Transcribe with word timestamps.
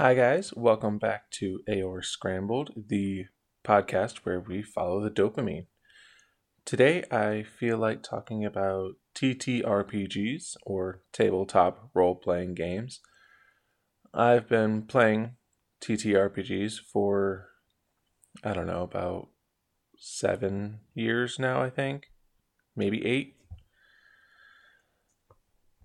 Hi, 0.00 0.14
guys. 0.14 0.54
Welcome 0.56 0.96
back 0.96 1.30
to 1.32 1.60
Aeor 1.68 2.02
Scrambled, 2.02 2.70
the 2.88 3.26
podcast 3.62 4.20
where 4.24 4.40
we 4.40 4.62
follow 4.62 4.98
the 5.02 5.10
dopamine. 5.10 5.66
Today, 6.64 7.04
I 7.10 7.42
feel 7.42 7.76
like 7.76 8.02
talking 8.02 8.42
about 8.42 8.92
TTRPGs 9.14 10.56
or 10.64 11.02
tabletop 11.12 11.90
role 11.92 12.14
playing 12.14 12.54
games. 12.54 13.00
I've 14.14 14.48
been 14.48 14.84
playing 14.84 15.32
TTRPGs 15.82 16.78
for, 16.90 17.48
I 18.42 18.54
don't 18.54 18.68
know, 18.68 18.84
about 18.84 19.28
seven 19.98 20.80
years 20.94 21.38
now, 21.38 21.60
I 21.60 21.68
think. 21.68 22.04
Maybe 22.74 23.04
eight. 23.04 23.36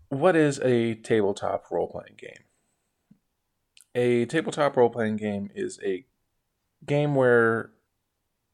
What 0.07 0.37
is 0.37 0.61
a 0.61 0.95
tabletop 0.95 1.65
role 1.69 1.91
playing 1.91 2.15
game? 2.17 2.45
A 3.95 4.25
tabletop 4.25 4.75
role 4.75 4.89
playing 4.89 5.15
game 5.15 5.49
is 5.55 5.79
a 5.81 6.05
game 6.85 7.15
where 7.15 7.71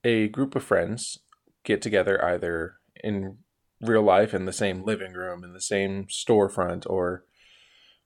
a 0.03 0.27
group 0.27 0.55
of 0.55 0.63
friends 0.63 1.17
get 1.63 1.81
together 1.81 2.23
either 2.23 2.75
in 3.03 3.37
real 3.81 4.03
life 4.03 4.35
in 4.35 4.45
the 4.45 4.53
same 4.53 4.83
living 4.83 5.13
room, 5.13 5.43
in 5.43 5.53
the 5.53 5.61
same 5.61 6.05
storefront, 6.05 6.87
or 6.87 7.25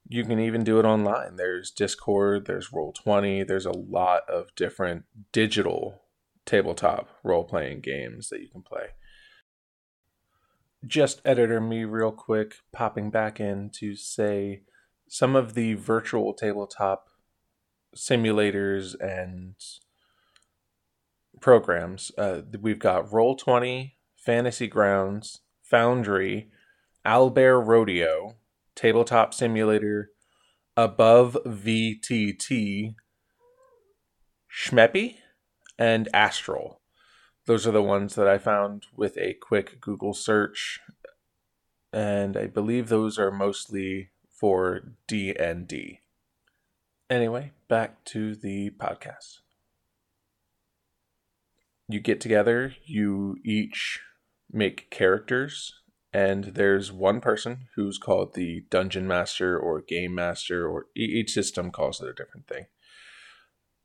you 0.07 0.23
can 0.23 0.39
even 0.39 0.63
do 0.63 0.79
it 0.79 0.85
online. 0.85 1.35
There's 1.35 1.71
Discord, 1.71 2.45
there's 2.45 2.69
Roll20, 2.69 3.45
there's 3.45 3.65
a 3.65 3.71
lot 3.71 4.21
of 4.29 4.55
different 4.55 5.03
digital 5.33 6.03
tabletop 6.45 7.09
role 7.21 7.43
playing 7.43 7.81
games 7.81 8.29
that 8.29 8.39
you 8.39 8.47
can 8.47 8.61
play. 8.61 8.91
Just 10.87 11.21
editor 11.25 11.59
me 11.59 11.83
real 11.83 12.13
quick, 12.13 12.55
popping 12.71 13.09
back 13.09 13.41
in 13.41 13.71
to 13.71 13.93
say 13.95 14.61
some 15.09 15.35
of 15.35 15.53
the 15.53 15.73
virtual 15.73 16.33
tabletop 16.33 17.09
simulators 17.95 18.95
and 18.99 19.55
programs. 21.41 22.11
Uh, 22.17 22.41
we've 22.59 22.79
got 22.79 23.09
Roll20, 23.09 23.93
Fantasy 24.15 24.67
Grounds, 24.67 25.41
Foundry, 25.63 26.49
Owlbear 27.05 27.65
Rodeo, 27.65 28.35
Tabletop 28.75 29.33
Simulator, 29.33 30.11
Above 30.77 31.37
VTT, 31.45 32.95
Shmeppy, 34.51 35.15
and 35.77 36.09
Astral. 36.13 36.81
Those 37.45 37.67
are 37.67 37.71
the 37.71 37.83
ones 37.83 38.15
that 38.15 38.27
I 38.27 38.37
found 38.37 38.87
with 38.95 39.17
a 39.17 39.35
quick 39.35 39.79
Google 39.79 40.13
search, 40.13 40.79
and 41.93 42.35
I 42.35 42.47
believe 42.47 42.89
those 42.89 43.19
are 43.19 43.31
mostly 43.31 44.09
for 44.29 44.81
D 45.07 45.35
and 45.35 45.67
D. 45.67 45.99
Anyway, 47.09 47.51
back 47.67 48.03
to 48.05 48.35
the 48.35 48.71
podcast. 48.71 49.39
You 51.87 51.99
get 51.99 52.19
together, 52.19 52.73
you 52.83 53.37
each 53.45 54.01
make 54.51 54.89
characters, 54.89 55.81
and 56.11 56.45
there's 56.45 56.91
one 56.91 57.21
person 57.21 57.67
who's 57.75 57.99
called 57.99 58.33
the 58.33 58.65
dungeon 58.71 59.07
master 59.07 59.57
or 59.59 59.81
game 59.81 60.15
master, 60.15 60.67
or 60.67 60.87
each 60.95 61.31
system 61.31 61.69
calls 61.69 62.01
it 62.01 62.09
a 62.09 62.13
different 62.13 62.47
thing. 62.47 62.65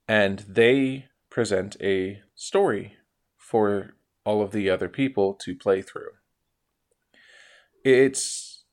And 0.08 0.38
they 0.48 1.06
present 1.28 1.76
a 1.82 2.22
story 2.34 2.94
for 3.36 3.96
all 4.24 4.40
of 4.40 4.52
the 4.52 4.70
other 4.70 4.88
people 4.88 5.34
to 5.34 5.54
play 5.54 5.82
through. 5.82 6.12
It's 7.84 8.64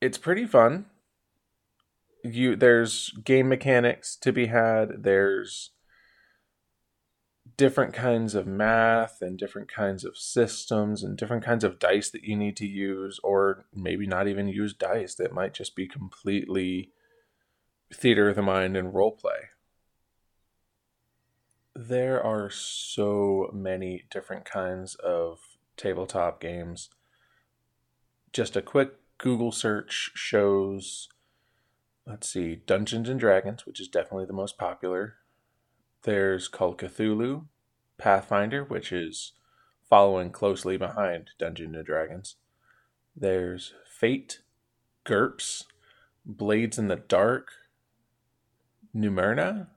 it's 0.00 0.18
pretty 0.18 0.46
fun 0.46 0.86
you 2.22 2.56
there's 2.56 3.10
game 3.24 3.48
mechanics 3.48 4.16
to 4.16 4.32
be 4.32 4.46
had 4.46 5.02
there's 5.02 5.70
different 7.56 7.92
kinds 7.92 8.34
of 8.34 8.46
math 8.46 9.20
and 9.20 9.38
different 9.38 9.68
kinds 9.68 10.04
of 10.04 10.16
systems 10.16 11.02
and 11.02 11.16
different 11.16 11.44
kinds 11.44 11.64
of 11.64 11.78
dice 11.78 12.10
that 12.10 12.24
you 12.24 12.36
need 12.36 12.56
to 12.56 12.66
use 12.66 13.18
or 13.22 13.66
maybe 13.74 14.06
not 14.06 14.28
even 14.28 14.48
use 14.48 14.72
dice 14.72 15.14
that 15.14 15.32
might 15.32 15.52
just 15.52 15.74
be 15.74 15.86
completely 15.86 16.90
theater 17.92 18.28
of 18.28 18.36
the 18.36 18.42
mind 18.42 18.76
and 18.76 18.94
role 18.94 19.12
play 19.12 19.50
there 21.74 22.22
are 22.22 22.50
so 22.50 23.48
many 23.52 24.04
different 24.10 24.44
kinds 24.44 24.96
of 24.96 25.38
tabletop 25.76 26.40
games. 26.40 26.90
Just 28.32 28.56
a 28.56 28.62
quick 28.62 28.94
google 29.18 29.52
search 29.52 30.10
shows 30.14 31.08
let's 32.10 32.28
see, 32.28 32.56
Dungeons 32.66 33.08
and 33.08 33.20
Dragons, 33.20 33.64
which 33.64 33.80
is 33.80 33.86
definitely 33.86 34.26
the 34.26 34.32
most 34.32 34.58
popular. 34.58 35.14
There's 36.02 36.48
Call 36.48 36.74
Cthulhu, 36.74 37.46
Pathfinder, 37.98 38.64
which 38.64 38.92
is 38.92 39.32
following 39.88 40.30
closely 40.30 40.76
behind 40.76 41.30
Dungeons 41.38 41.76
and 41.76 41.86
Dragons. 41.86 42.34
There's 43.14 43.74
Fate, 43.86 44.40
GURPS, 45.04 45.66
Blades 46.26 46.78
in 46.78 46.88
the 46.88 46.96
Dark, 46.96 47.52
Numerna, 48.94 49.68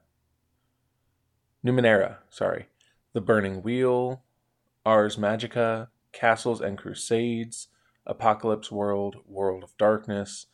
Numenera, 1.64 2.16
sorry, 2.30 2.66
The 3.12 3.20
Burning 3.20 3.62
Wheel, 3.62 4.22
Ars 4.84 5.16
Magica, 5.16 5.88
Castles 6.12 6.60
and 6.60 6.76
Crusades, 6.76 7.68
Apocalypse 8.06 8.72
World, 8.72 9.18
World 9.24 9.62
of 9.62 9.76
Darkness, 9.78 10.46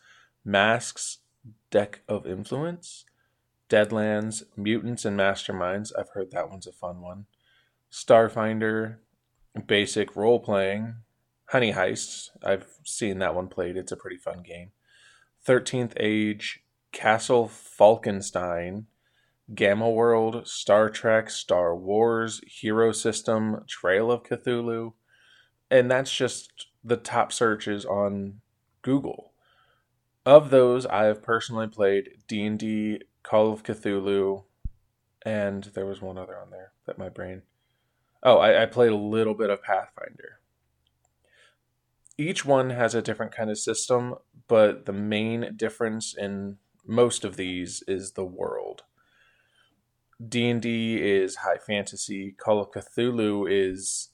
Masks, 0.45 1.19
Deck 1.71 2.01
of 2.09 2.27
Influence, 2.27 3.05
Deadlands, 3.69 4.43
Mutants 4.57 5.05
and 5.05 5.19
Masterminds. 5.19 5.93
I've 5.97 6.11
heard 6.11 6.33
that 6.33 6.51
one's 6.51 6.67
a 6.67 6.73
fun 6.73 7.01
one. 7.01 7.27
Starfinder, 7.91 8.97
basic 9.67 10.17
role 10.17 10.41
playing. 10.41 10.97
Honey 11.47 11.73
Heists. 11.73 12.31
I've 12.45 12.67
seen 12.85 13.19
that 13.19 13.35
one 13.35 13.49
played. 13.49 13.77
It's 13.77 13.93
a 13.93 13.97
pretty 13.97 14.17
fun 14.17 14.43
game. 14.43 14.71
13th 15.47 15.93
Age, 15.97 16.61
Castle 16.93 17.49
Falkenstein, 17.49 18.87
Gamma 19.55 19.91
World, 19.91 20.47
Star 20.47 20.89
Trek, 20.91 21.31
Star 21.31 21.75
Wars, 21.75 22.41
Hero 22.47 22.93
System, 22.93 23.65
Trail 23.69 24.13
of 24.13 24.23
Cthulhu. 24.23 24.93
And 25.71 25.91
that's 25.91 26.15
just 26.15 26.67
the 26.85 26.97
top 26.97 27.33
searches 27.33 27.85
on 27.85 28.41
Google 28.83 29.30
of 30.25 30.51
those, 30.51 30.87
I 30.87 31.05
have 31.05 31.23
personally 31.23 31.67
played 31.67 32.11
D 32.29 32.45
and 32.45 32.59
D, 32.59 33.03
Call 33.23 33.53
of 33.53 33.63
Cthulhu, 33.63 34.45
and 35.23 35.65
there 35.75 35.87
was 35.87 36.01
one 36.01 36.19
other 36.19 36.39
on 36.39 36.51
there 36.51 36.73
that 36.87 36.99
my 36.99 37.09
brain. 37.09 37.43
Oh, 38.23 38.39
I, 38.39 38.63
I 38.63 38.67
played 38.67 38.93
a 38.93 38.97
little 38.97 39.35
bit 39.35 39.51
of 39.51 39.63
Pathfinder. 39.63 40.41
Each 42.19 42.45
one 42.45 42.71
has 42.71 42.95
a 42.95 43.03
different 43.03 43.33
kind 43.33 43.51
of 43.51 43.59
system, 43.59 44.17
but 44.47 44.85
the 44.85 44.93
main 44.93 45.55
difference 45.57 46.15
in 46.17 46.59
most 46.87 47.25
of 47.25 47.37
these 47.37 47.83
is 47.89 48.13
the 48.13 48.25
world. 48.25 48.83
D&D 50.27 51.01
is 51.01 51.37
high 51.37 51.57
fantasy, 51.57 52.33
Call 52.33 52.61
of 52.61 52.73
Cthulhu 52.73 53.47
is 53.51 54.11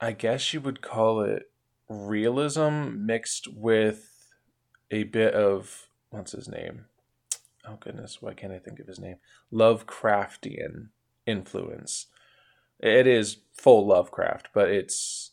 I 0.00 0.12
guess 0.12 0.52
you 0.54 0.60
would 0.60 0.80
call 0.80 1.22
it 1.22 1.50
realism 1.88 3.04
mixed 3.06 3.48
with 3.52 4.17
a 4.90 5.04
bit 5.04 5.34
of 5.34 5.88
what's 6.10 6.32
his 6.32 6.48
name? 6.48 6.86
Oh 7.66 7.76
goodness, 7.80 8.22
why 8.22 8.34
can't 8.34 8.52
I 8.52 8.58
think 8.58 8.80
of 8.80 8.86
his 8.86 8.98
name? 8.98 9.16
Lovecraftian 9.52 10.88
influence. 11.26 12.06
It 12.80 13.06
is 13.06 13.38
full 13.52 13.86
Lovecraft, 13.86 14.48
but 14.54 14.70
it's 14.70 15.32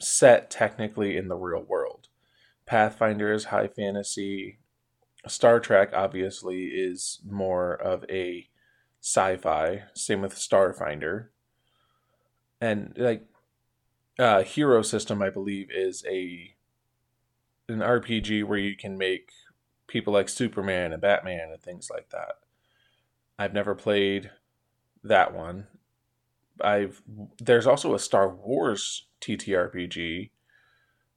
set 0.00 0.50
technically 0.50 1.16
in 1.16 1.28
the 1.28 1.36
real 1.36 1.62
world. 1.62 2.08
Pathfinder 2.66 3.32
is 3.32 3.46
high 3.46 3.68
fantasy. 3.68 4.58
Star 5.26 5.60
Trek 5.60 5.90
obviously 5.94 6.64
is 6.66 7.20
more 7.24 7.74
of 7.74 8.04
a 8.10 8.48
sci-fi. 9.00 9.84
Same 9.94 10.20
with 10.22 10.34
Starfinder. 10.34 11.28
And 12.60 12.94
like 12.96 13.26
uh 14.18 14.42
Hero 14.42 14.82
System 14.82 15.22
I 15.22 15.30
believe 15.30 15.68
is 15.70 16.04
a 16.08 16.54
an 17.68 17.78
RPG 17.78 18.44
where 18.44 18.58
you 18.58 18.76
can 18.76 18.98
make 18.98 19.30
people 19.86 20.12
like 20.12 20.28
Superman 20.28 20.92
and 20.92 21.02
Batman 21.02 21.50
and 21.50 21.60
things 21.60 21.90
like 21.90 22.10
that. 22.10 22.36
I've 23.38 23.52
never 23.52 23.74
played 23.74 24.30
that 25.02 25.34
one. 25.34 25.66
I've 26.60 27.02
there's 27.38 27.66
also 27.66 27.94
a 27.94 27.98
Star 27.98 28.28
Wars 28.28 29.06
TTRPG, 29.20 30.30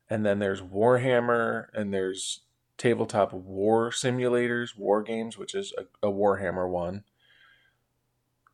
and 0.09 0.25
then 0.25 0.39
there's 0.39 0.61
Warhammer, 0.61 1.67
and 1.73 1.93
there's 1.93 2.41
tabletop 2.77 3.33
war 3.33 3.91
simulators, 3.91 4.77
war 4.77 5.03
games, 5.03 5.37
which 5.37 5.55
is 5.55 5.73
a, 5.77 6.07
a 6.07 6.11
Warhammer 6.11 6.67
one. 6.67 7.03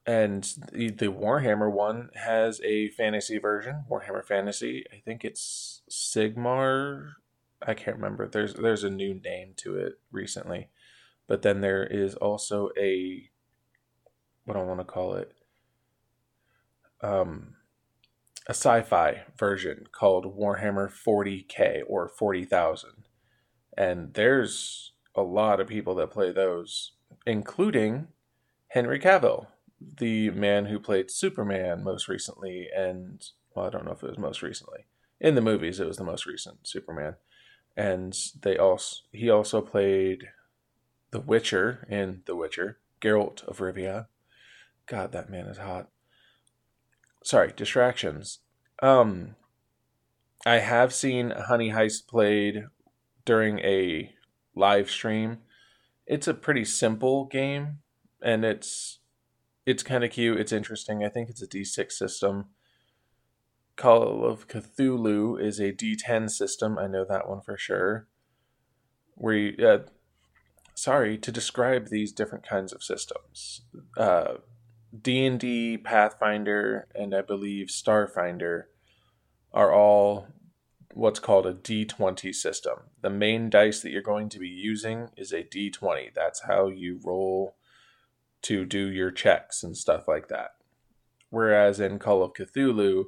And 0.05 0.43
the, 0.71 0.89
the 0.89 1.07
Warhammer 1.07 1.71
one 1.71 2.09
has 2.15 2.59
a 2.63 2.89
fantasy 2.89 3.37
version, 3.37 3.85
Warhammer 3.89 4.25
Fantasy. 4.25 4.85
I 4.91 4.99
think 5.05 5.23
it's 5.23 5.83
Sigmar 5.89 7.13
I 7.65 7.73
can't 7.73 7.97
remember. 7.97 8.27
There's 8.27 8.53
there's 8.55 8.83
a 8.83 8.89
new 8.89 9.13
name 9.13 9.53
to 9.57 9.77
it 9.77 9.99
recently, 10.11 10.69
But 11.27 11.41
then 11.41 11.61
there 11.61 11.83
is 11.83 12.15
also 12.15 12.69
a 12.77 13.29
what 14.45 14.57
I 14.57 14.63
want 14.63 14.79
to 14.79 14.85
call 14.85 15.13
it? 15.15 15.33
Um, 17.01 17.55
a 18.47 18.51
sci-fi 18.51 19.23
version 19.37 19.85
called 19.91 20.37
Warhammer 20.37 20.91
40k 20.91 21.81
or 21.87 22.07
40,000. 22.07 22.89
And 23.77 24.13
there's 24.13 24.93
a 25.15 25.21
lot 25.21 25.59
of 25.59 25.67
people 25.67 25.95
that 25.95 26.11
play 26.11 26.31
those, 26.31 26.93
including 27.25 28.07
Henry 28.69 28.99
Cavill, 28.99 29.47
the 29.79 30.29
man 30.31 30.65
who 30.65 30.79
played 30.79 31.11
Superman 31.11 31.83
most 31.83 32.07
recently 32.07 32.67
and 32.75 33.23
well, 33.55 33.65
I 33.65 33.69
don't 33.69 33.85
know 33.85 33.91
if 33.91 34.03
it 34.03 34.09
was 34.09 34.17
most 34.17 34.41
recently. 34.41 34.85
In 35.19 35.35
the 35.35 35.41
movies 35.41 35.79
it 35.79 35.87
was 35.87 35.97
the 35.97 36.03
most 36.03 36.25
recent 36.25 36.67
Superman. 36.67 37.15
And 37.75 38.17
they 38.41 38.57
also 38.57 38.97
he 39.11 39.29
also 39.29 39.61
played 39.61 40.29
The 41.11 41.19
Witcher 41.19 41.87
in 41.89 42.21
The 42.25 42.35
Witcher, 42.35 42.79
Geralt 42.99 43.43
of 43.43 43.59
Rivia. 43.59 44.07
God, 44.87 45.11
that 45.13 45.29
man 45.29 45.45
is 45.45 45.57
hot 45.57 45.89
sorry, 47.23 47.53
distractions. 47.55 48.39
Um, 48.81 49.35
I 50.45 50.57
have 50.57 50.93
seen 50.93 51.31
Honey 51.31 51.69
Heist 51.69 52.07
played 52.07 52.65
during 53.25 53.59
a 53.59 54.13
live 54.55 54.89
stream. 54.89 55.39
It's 56.07 56.27
a 56.27 56.33
pretty 56.33 56.65
simple 56.65 57.25
game, 57.25 57.79
and 58.21 58.43
it's 58.43 58.99
it's 59.65 59.83
kind 59.83 60.03
of 60.03 60.11
cute. 60.11 60.39
It's 60.39 60.51
interesting. 60.51 61.03
I 61.03 61.09
think 61.09 61.29
it's 61.29 61.41
a 61.41 61.47
D6 61.47 61.91
system. 61.91 62.47
Call 63.75 64.25
of 64.25 64.47
Cthulhu 64.47 65.41
is 65.41 65.59
a 65.59 65.71
D10 65.71 66.29
system. 66.29 66.77
I 66.77 66.87
know 66.87 67.05
that 67.07 67.27
one 67.27 67.41
for 67.41 67.57
sure. 67.57 68.07
Where 69.15 69.33
you, 69.33 69.67
uh, 69.67 69.79
sorry 70.75 71.17
to 71.17 71.31
describe 71.31 71.87
these 71.87 72.11
different 72.11 72.47
kinds 72.47 72.73
of 72.73 72.83
systems. 72.83 73.61
Uh, 73.97 74.35
D&D, 74.99 75.77
Pathfinder, 75.77 76.87
and 76.93 77.15
I 77.15 77.21
believe 77.21 77.67
Starfinder 77.67 78.63
are 79.53 79.73
all 79.73 80.27
what's 80.93 81.19
called 81.19 81.45
a 81.45 81.53
D20 81.53 82.33
system. 82.33 82.79
The 83.01 83.09
main 83.09 83.49
dice 83.49 83.81
that 83.81 83.91
you're 83.91 84.01
going 84.01 84.29
to 84.29 84.39
be 84.39 84.49
using 84.49 85.09
is 85.15 85.31
a 85.31 85.43
D20. 85.43 86.13
That's 86.13 86.41
how 86.41 86.67
you 86.67 86.99
roll 87.03 87.55
to 88.43 88.65
do 88.65 88.91
your 88.91 89.11
checks 89.11 89.63
and 89.63 89.77
stuff 89.77 90.07
like 90.07 90.27
that. 90.27 90.51
Whereas 91.29 91.79
in 91.79 91.99
Call 91.99 92.23
of 92.23 92.33
Cthulhu, 92.33 93.05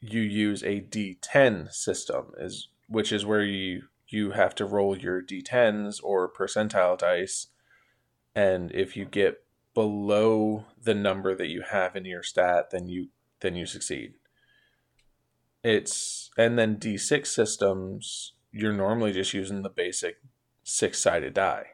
you 0.00 0.20
use 0.20 0.62
a 0.62 0.80
D10 0.80 1.72
system, 1.72 2.32
is 2.38 2.68
which 2.88 3.12
is 3.12 3.26
where 3.26 3.44
you 3.44 3.84
you 4.08 4.32
have 4.32 4.54
to 4.54 4.64
roll 4.64 4.96
your 4.96 5.20
D10s 5.20 6.00
or 6.02 6.30
percentile 6.30 6.96
dice, 6.96 7.48
and 8.34 8.70
if 8.72 8.96
you 8.96 9.04
get 9.04 9.42
below 9.74 10.64
the 10.80 10.94
number 10.94 11.34
that 11.34 11.48
you 11.48 11.62
have 11.70 11.96
in 11.96 12.04
your 12.04 12.22
stat, 12.22 12.70
then 12.70 12.88
you 12.88 13.08
then 13.40 13.56
you 13.56 13.66
succeed. 13.66 14.14
It's 15.62 16.30
and 16.36 16.58
then 16.58 16.76
D6 16.76 17.26
systems, 17.26 18.34
you're 18.52 18.72
normally 18.72 19.12
just 19.12 19.34
using 19.34 19.62
the 19.62 19.68
basic 19.68 20.16
six-sided 20.62 21.34
die. 21.34 21.66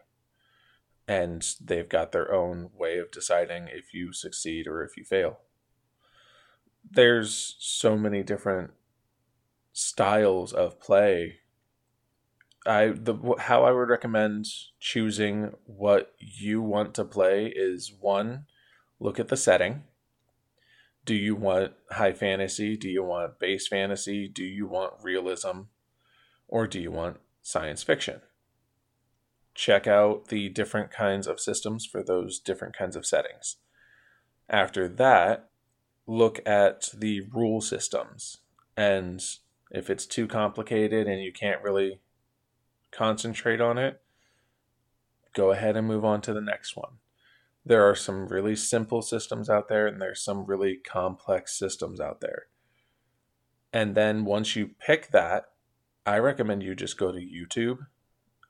And 1.08 1.46
they've 1.60 1.88
got 1.88 2.12
their 2.12 2.32
own 2.32 2.70
way 2.76 2.98
of 2.98 3.10
deciding 3.10 3.68
if 3.68 3.92
you 3.92 4.12
succeed 4.12 4.66
or 4.66 4.82
if 4.82 4.96
you 4.96 5.04
fail. 5.04 5.40
There's 6.94 7.56
so 7.58 7.96
many 7.96 8.22
different 8.22 8.72
styles 9.72 10.52
of 10.52 10.78
play 10.78 11.38
I 12.66 12.88
the 12.88 13.16
how 13.38 13.64
I 13.64 13.72
would 13.72 13.88
recommend 13.88 14.46
choosing 14.78 15.54
what 15.64 16.14
you 16.18 16.62
want 16.62 16.94
to 16.94 17.04
play 17.04 17.46
is 17.46 17.92
one, 17.98 18.46
look 19.00 19.18
at 19.18 19.28
the 19.28 19.36
setting. 19.36 19.84
Do 21.04 21.14
you 21.14 21.34
want 21.34 21.72
high 21.90 22.12
fantasy? 22.12 22.76
Do 22.76 22.88
you 22.88 23.02
want 23.02 23.40
base 23.40 23.66
fantasy? 23.66 24.28
Do 24.28 24.44
you 24.44 24.68
want 24.68 24.94
realism? 25.02 25.62
Or 26.46 26.68
do 26.68 26.80
you 26.80 26.92
want 26.92 27.18
science 27.42 27.82
fiction? 27.82 28.20
Check 29.54 29.88
out 29.88 30.28
the 30.28 30.48
different 30.48 30.92
kinds 30.92 31.26
of 31.26 31.40
systems 31.40 31.84
for 31.84 32.04
those 32.04 32.38
different 32.38 32.76
kinds 32.76 32.94
of 32.94 33.04
settings. 33.04 33.56
After 34.48 34.86
that, 34.86 35.50
look 36.06 36.40
at 36.46 36.88
the 36.94 37.22
rule 37.32 37.60
systems. 37.60 38.38
And 38.76 39.22
if 39.70 39.88
it's 39.88 40.06
too 40.06 40.26
complicated 40.26 41.06
and 41.06 41.22
you 41.22 41.32
can't 41.32 41.62
really 41.62 42.00
concentrate 42.90 43.60
on 43.60 43.78
it, 43.78 44.00
go 45.32 45.50
ahead 45.50 45.76
and 45.76 45.86
move 45.86 46.04
on 46.04 46.20
to 46.22 46.34
the 46.34 46.40
next 46.40 46.76
one. 46.76 46.98
There 47.64 47.88
are 47.88 47.94
some 47.94 48.26
really 48.26 48.56
simple 48.56 49.02
systems 49.02 49.48
out 49.48 49.68
there, 49.68 49.86
and 49.86 50.00
there's 50.00 50.22
some 50.22 50.46
really 50.46 50.76
complex 50.76 51.56
systems 51.56 52.00
out 52.00 52.20
there. 52.20 52.46
And 53.72 53.94
then 53.94 54.24
once 54.24 54.56
you 54.56 54.70
pick 54.84 55.10
that, 55.12 55.44
I 56.04 56.18
recommend 56.18 56.62
you 56.62 56.74
just 56.74 56.98
go 56.98 57.12
to 57.12 57.18
YouTube 57.18 57.86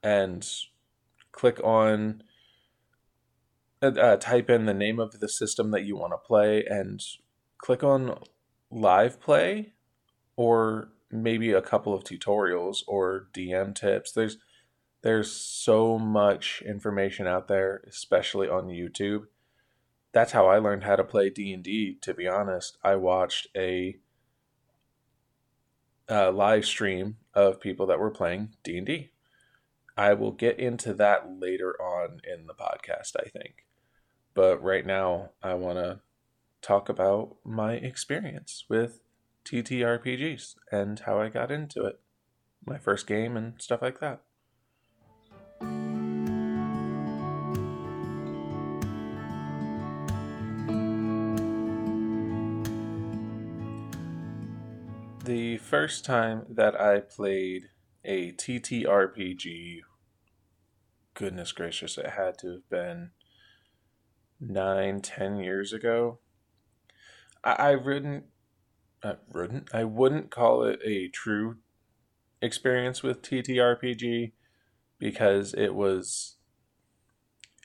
and 0.03 0.49
click 1.31 1.61
on, 1.63 2.23
uh, 3.83 3.93
uh 3.99 4.17
type 4.17 4.49
in 4.49 4.65
the 4.65 4.75
name 4.75 4.99
of 4.99 5.21
the 5.21 5.29
system 5.29 5.71
that 5.73 5.85
you 5.85 5.97
want 5.97 6.15
to 6.15 6.19
play, 6.19 6.65
and 6.65 7.01
click 7.63 7.83
on 7.83 8.19
live 8.71 9.21
play 9.21 9.73
or 10.37 10.89
maybe 11.11 11.53
a 11.53 11.63
couple 11.63 11.95
of 11.95 12.05
tutorials 12.05 12.83
or 12.87 13.29
DM 13.33 13.75
tips. 13.75 14.13
There's 14.13 14.37
there's 15.03 15.33
so 15.33 15.99
much 15.99 16.63
information 16.65 17.27
out 17.27 17.49
there, 17.49 17.83
especially 17.89 18.49
on 18.49 18.69
YouTube. 18.69 19.25
That's 20.13 20.33
how 20.33 20.47
I 20.47 20.59
learned 20.59 20.85
how 20.85 20.95
to 20.95 21.03
play 21.03 21.29
D&D, 21.29 21.99
to 22.03 22.15
be 22.15 22.29
honest. 22.29 22.79
I 22.85 22.97
watched 22.97 23.49
a, 23.57 23.97
live 26.09 26.65
stream 26.67 27.17
of 27.35 27.61
people 27.61 27.87
that 27.87 27.99
were 27.99 28.11
playing 28.11 28.51
D&D. 28.63 29.11
I 29.97 30.15
will 30.15 30.31
get 30.31 30.61
into 30.61 30.95
that 30.95 31.41
later 31.41 31.75
on 31.83 32.21
in 32.23 32.47
the 32.47 32.55
podcast, 32.55 33.17
I 33.19 33.29
think. 33.29 33.67
But 34.35 34.63
right 34.63 34.87
now, 34.87 35.31
I 35.43 35.55
want 35.55 35.79
to 35.79 36.01
talk 36.63 36.89
about 36.89 37.37
my 37.45 37.75
experience 37.75 38.65
with 38.69 39.01
TTRPGs 39.45 40.55
and 40.71 41.01
how 41.01 41.21
I 41.21 41.29
got 41.29 41.51
into 41.51 41.85
it, 41.85 42.01
my 42.65 42.79
first 42.79 43.07
game 43.07 43.37
and 43.37 43.61
stuff 43.61 43.83
like 43.83 44.01
that. 44.01 44.23
The 55.25 55.59
first 55.59 56.05
time 56.05 56.47
that 56.49 56.81
I 56.81 57.01
played 57.01 57.69
a 58.05 58.33
TTRPG, 58.33 59.81
goodness 61.15 61.53
gracious, 61.53 61.97
it 61.97 62.11
had 62.11 62.39
to 62.39 62.49
have 62.49 62.69
been 62.69 63.11
nine, 64.41 65.01
ten 65.01 65.39
years 65.39 65.73
ago. 65.73 66.19
I, 67.45 67.53
I 67.53 67.75
wouldn't 67.77 68.25
I 69.03 69.17
wouldn't 69.33 69.75
I 69.75 69.85
wouldn't 69.85 70.31
call 70.31 70.65
it 70.65 70.81
a 70.85 71.09
true 71.09 71.57
experience 72.41 73.03
with 73.03 73.23
TTRPG 73.23 74.33
because 74.99 75.55
it 75.55 75.75
was 75.75 76.37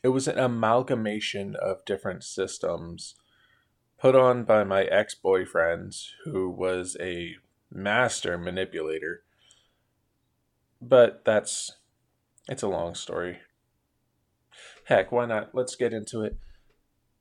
it 0.03 0.09
was 0.09 0.27
an 0.27 0.39
amalgamation 0.39 1.55
of 1.55 1.85
different 1.85 2.23
systems 2.23 3.15
put 3.99 4.15
on 4.15 4.43
by 4.43 4.63
my 4.63 4.83
ex-boyfriend 4.83 5.93
who 6.23 6.49
was 6.49 6.95
a 6.99 7.35
master 7.71 8.37
manipulator. 8.37 9.23
But 10.81 11.25
that's 11.25 11.77
it's 12.47 12.63
a 12.63 12.67
long 12.67 12.95
story. 12.95 13.39
Heck, 14.85 15.11
why 15.11 15.25
not? 15.25 15.53
Let's 15.53 15.75
get 15.75 15.93
into 15.93 16.21
it. 16.21 16.37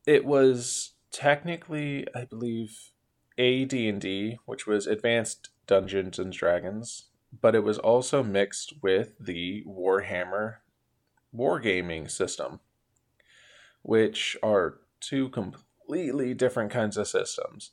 It 0.07 0.25
was 0.25 0.93
technically, 1.17 2.07
I 2.15 2.27
believe, 2.27 2.91
AD&D, 3.39 4.39
which 4.45 4.67
was 4.67 4.87
Advanced 4.87 5.49
Dungeons 5.67 6.19
and 6.19 6.31
Dragons, 6.31 7.07
but 7.41 7.55
it 7.55 7.65
was 7.65 7.79
also 7.79 8.23
mixed 8.23 8.75
with 8.83 9.15
the 9.19 9.65
Warhammer 9.67 10.57
wargaming 11.35 12.11
system, 12.11 12.61
which 13.81 14.37
are 14.43 14.81
two 15.01 15.31
completely 15.31 16.35
different 16.35 16.71
kinds 16.71 16.99
of 16.99 17.09
systems. 17.09 17.71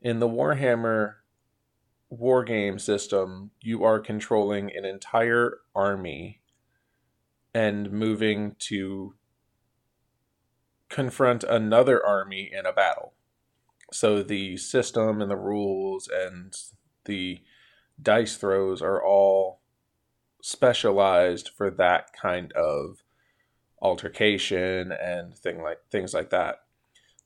In 0.00 0.18
the 0.18 0.28
Warhammer 0.28 1.16
wargame 2.10 2.80
system, 2.80 3.50
you 3.60 3.84
are 3.84 4.00
controlling 4.00 4.74
an 4.74 4.86
entire 4.86 5.58
army 5.74 6.40
and 7.52 7.92
moving 7.92 8.56
to 8.60 9.12
confront 10.92 11.42
another 11.44 12.04
army 12.04 12.50
in 12.52 12.66
a 12.66 12.72
battle 12.72 13.14
so 13.92 14.22
the 14.22 14.56
system 14.56 15.20
and 15.20 15.30
the 15.30 15.36
rules 15.36 16.08
and 16.08 16.54
the 17.04 17.42
dice 18.00 18.36
throws 18.36 18.80
are 18.80 19.04
all 19.04 19.60
specialized 20.42 21.50
for 21.54 21.70
that 21.70 22.10
kind 22.20 22.52
of 22.52 23.02
altercation 23.80 24.92
and 24.92 25.36
thing 25.36 25.62
like 25.62 25.78
things 25.90 26.14
like 26.14 26.30
that. 26.30 26.62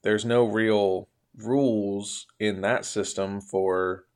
There's 0.02 0.24
no 0.24 0.44
real 0.44 1.08
rules 1.36 2.26
in 2.40 2.62
that 2.62 2.84
system 2.84 3.40
for 3.40 4.06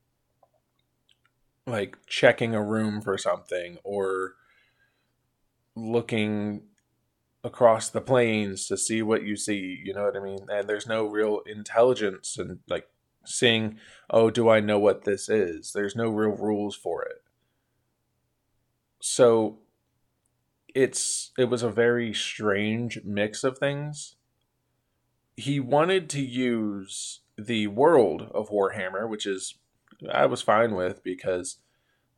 like 1.67 1.97
checking 2.07 2.55
a 2.55 2.65
room 2.65 3.01
for 3.01 3.17
something 3.17 3.79
or 3.85 4.35
looking 5.77 6.63
across 7.43 7.89
the 7.89 8.01
plains 8.01 8.67
to 8.67 8.77
see 8.77 9.01
what 9.03 9.23
you 9.23 9.35
see 9.35 9.81
you 9.83 9.95
know 9.95 10.05
what 10.05 10.17
i 10.17 10.21
mean? 10.21 10.47
And 10.51 10.69
there's 10.69 10.87
no 10.87 11.07
real 11.07 11.41
intelligence 11.47 12.37
and 12.39 12.59
like 12.69 12.89
seeing 13.25 13.79
oh 14.11 14.31
do 14.31 14.49
i 14.49 14.61
know 14.61 14.79
what 14.79 15.05
this 15.05 15.29
is? 15.29 15.73
There's 15.73 15.97
no 15.97 16.09
real 16.11 16.37
rules 16.37 16.77
for 16.77 17.03
it. 17.03 17.23
So 19.01 19.59
it's 20.75 21.33
it 21.39 21.45
was 21.45 21.63
a 21.63 21.71
very 21.71 22.13
strange 22.13 23.01
mix 23.05 23.43
of 23.43 23.59
things. 23.59 24.17
He 25.37 25.59
wanted 25.59 26.11
to 26.11 26.21
use 26.21 27.21
the 27.39 27.67
world 27.69 28.29
of 28.35 28.51
warhammer 28.51 29.09
which 29.09 29.27
is 29.27 29.55
i 30.13 30.27
was 30.27 30.43
fine 30.43 30.75
with 30.75 31.03
because 31.03 31.57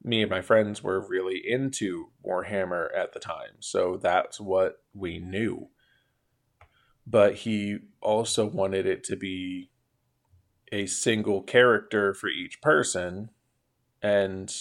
me 0.04 0.22
and 0.22 0.30
my 0.30 0.42
friends 0.42 0.82
were 0.82 1.00
really 1.00 1.40
into 1.44 2.10
Warhammer 2.26 2.88
at 2.96 3.12
the 3.12 3.20
time. 3.20 3.60
So 3.60 3.98
that's 4.02 4.40
what 4.40 4.82
we 4.92 5.18
knew. 5.18 5.68
But 7.06 7.36
he 7.36 7.78
also 8.00 8.46
wanted 8.46 8.86
it 8.86 9.04
to 9.04 9.16
be 9.16 9.70
a 10.72 10.86
single 10.86 11.42
character 11.42 12.14
for 12.14 12.28
each 12.28 12.60
person 12.60 13.30
and 14.02 14.52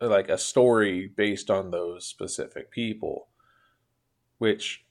like 0.00 0.28
a 0.28 0.38
story 0.38 1.10
based 1.14 1.50
on 1.50 1.70
those 1.70 2.06
specific 2.06 2.70
people. 2.70 3.28
Which, 4.38 4.84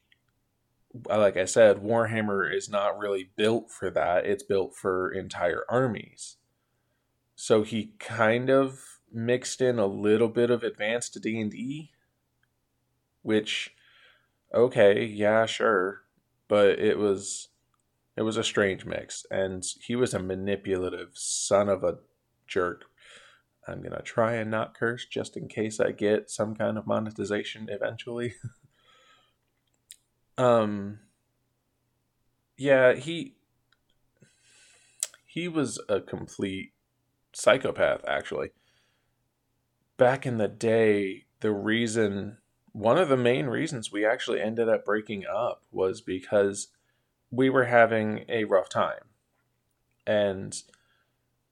uh, 1.07 1.19
like 1.19 1.37
I 1.37 1.45
said, 1.45 1.83
Warhammer 1.83 2.51
is 2.51 2.67
not 2.67 2.97
really 2.97 3.29
built 3.35 3.69
for 3.69 3.91
that. 3.91 4.25
It's 4.25 4.43
built 4.43 4.75
for 4.75 5.11
entire 5.11 5.65
armies. 5.69 6.37
So 7.35 7.61
he 7.61 7.93
kind 7.99 8.49
of 8.49 8.94
mixed 9.15 9.61
in 9.61 9.79
a 9.79 9.85
little 9.85 10.27
bit 10.27 10.49
of 10.51 10.63
advanced 10.63 11.17
D&D 11.21 11.91
which 13.25 13.73
okay, 14.53 15.03
yeah, 15.03 15.47
sure, 15.47 16.03
but 16.47 16.77
it 16.77 16.99
was 16.99 17.49
it 18.15 18.21
was 18.21 18.37
a 18.37 18.43
strange 18.43 18.85
mix 18.85 19.25
and 19.31 19.65
he 19.81 19.95
was 19.95 20.13
a 20.13 20.19
manipulative 20.19 21.09
son 21.13 21.67
of 21.67 21.83
a 21.83 21.97
jerk. 22.45 22.85
I'm 23.67 23.81
going 23.81 23.95
to 23.95 24.03
try 24.03 24.33
and 24.33 24.51
not 24.51 24.75
curse 24.75 25.07
just 25.07 25.35
in 25.35 25.47
case 25.47 25.79
I 25.79 25.89
get 25.89 26.29
some 26.29 26.55
kind 26.55 26.77
of 26.77 26.85
monetization 26.85 27.67
eventually. 27.67 28.35
um 30.37 30.99
yeah, 32.57 32.93
he 32.93 33.37
he 35.25 35.47
was 35.47 35.81
a 35.89 35.99
complete 35.99 36.73
psychopath 37.33 38.05
actually 38.07 38.51
back 39.97 40.25
in 40.25 40.37
the 40.37 40.47
day, 40.47 41.25
the 41.39 41.51
reason, 41.51 42.37
one 42.71 42.97
of 42.97 43.09
the 43.09 43.17
main 43.17 43.47
reasons 43.47 43.91
we 43.91 44.05
actually 44.05 44.41
ended 44.41 44.69
up 44.69 44.85
breaking 44.85 45.25
up 45.25 45.63
was 45.71 46.01
because 46.01 46.67
we 47.31 47.49
were 47.49 47.65
having 47.65 48.25
a 48.29 48.43
rough 48.45 48.69
time. 48.69 49.09
And 50.05 50.55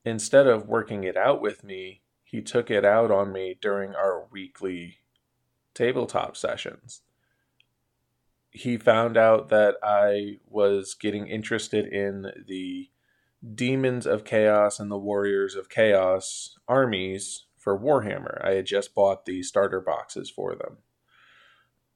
instead 0.05 0.47
of 0.47 0.67
working 0.67 1.03
it 1.03 1.17
out 1.17 1.41
with 1.41 1.63
me, 1.63 2.01
he 2.23 2.41
took 2.41 2.69
it 2.71 2.85
out 2.85 3.11
on 3.11 3.31
me 3.31 3.57
during 3.61 3.95
our 3.95 4.25
weekly 4.31 4.97
tabletop 5.73 6.35
sessions. 6.35 7.01
He 8.51 8.77
found 8.77 9.17
out 9.17 9.49
that 9.49 9.75
I 9.81 10.37
was 10.47 10.93
getting 10.93 11.27
interested 11.27 11.87
in 11.87 12.31
the 12.47 12.89
Demons 13.55 14.05
of 14.05 14.23
Chaos 14.23 14.79
and 14.79 14.89
the 14.89 14.97
Warriors 14.97 15.55
of 15.55 15.69
Chaos 15.69 16.57
armies 16.67 17.45
for 17.63 17.79
Warhammer. 17.79 18.43
I 18.45 18.55
had 18.55 18.65
just 18.65 18.93
bought 18.93 19.25
the 19.25 19.41
starter 19.41 19.79
boxes 19.79 20.29
for 20.29 20.53
them. 20.53 20.79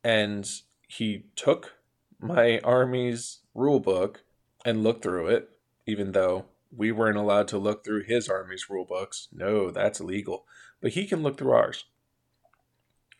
And 0.02 0.50
he 0.88 1.26
took 1.36 1.74
my 2.20 2.60
army's 2.60 3.40
rule 3.54 3.82
book 3.82 4.24
and 4.64 4.82
looked 4.82 5.04
through 5.04 5.28
it, 5.28 5.50
even 5.86 6.14
though 6.14 6.46
we 6.76 6.94
weren't 6.94 7.18
allowed 7.18 7.50
to 7.50 7.58
look 7.58 7.84
through 7.84 8.04
his 8.04 8.30
army's 8.30 8.70
rule 8.70 8.86
books. 8.86 9.28
No, 9.34 9.70
that's 9.70 10.00
illegal. 10.00 10.46
But 10.80 10.92
he 10.92 11.06
can 11.06 11.22
look 11.22 11.38
through 11.38 11.52
ours. 11.52 11.84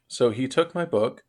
So 0.08 0.30
he 0.30 0.48
took 0.48 0.74
my 0.74 0.86
book 0.86 1.26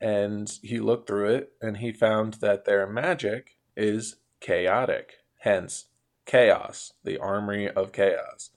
and 0.00 0.48
he 0.62 0.78
looked 0.78 1.08
through 1.08 1.34
it 1.34 1.52
and 1.60 1.78
he 1.78 1.92
found 1.92 2.34
that 2.34 2.64
their 2.64 2.86
magic 2.86 3.56
is 3.76 4.16
chaotic. 4.38 5.14
Hence, 5.38 5.86
chaos, 6.26 6.92
the 7.02 7.18
armory 7.18 7.68
of 7.68 7.90
chaos. 7.90 8.50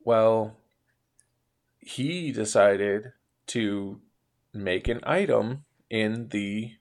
Well, 0.00 0.56
he 1.84 2.32
decided 2.32 3.12
to 3.48 4.00
make 4.52 4.88
an 4.88 5.00
item 5.04 5.64
in 5.90 6.28
the 6.28 6.72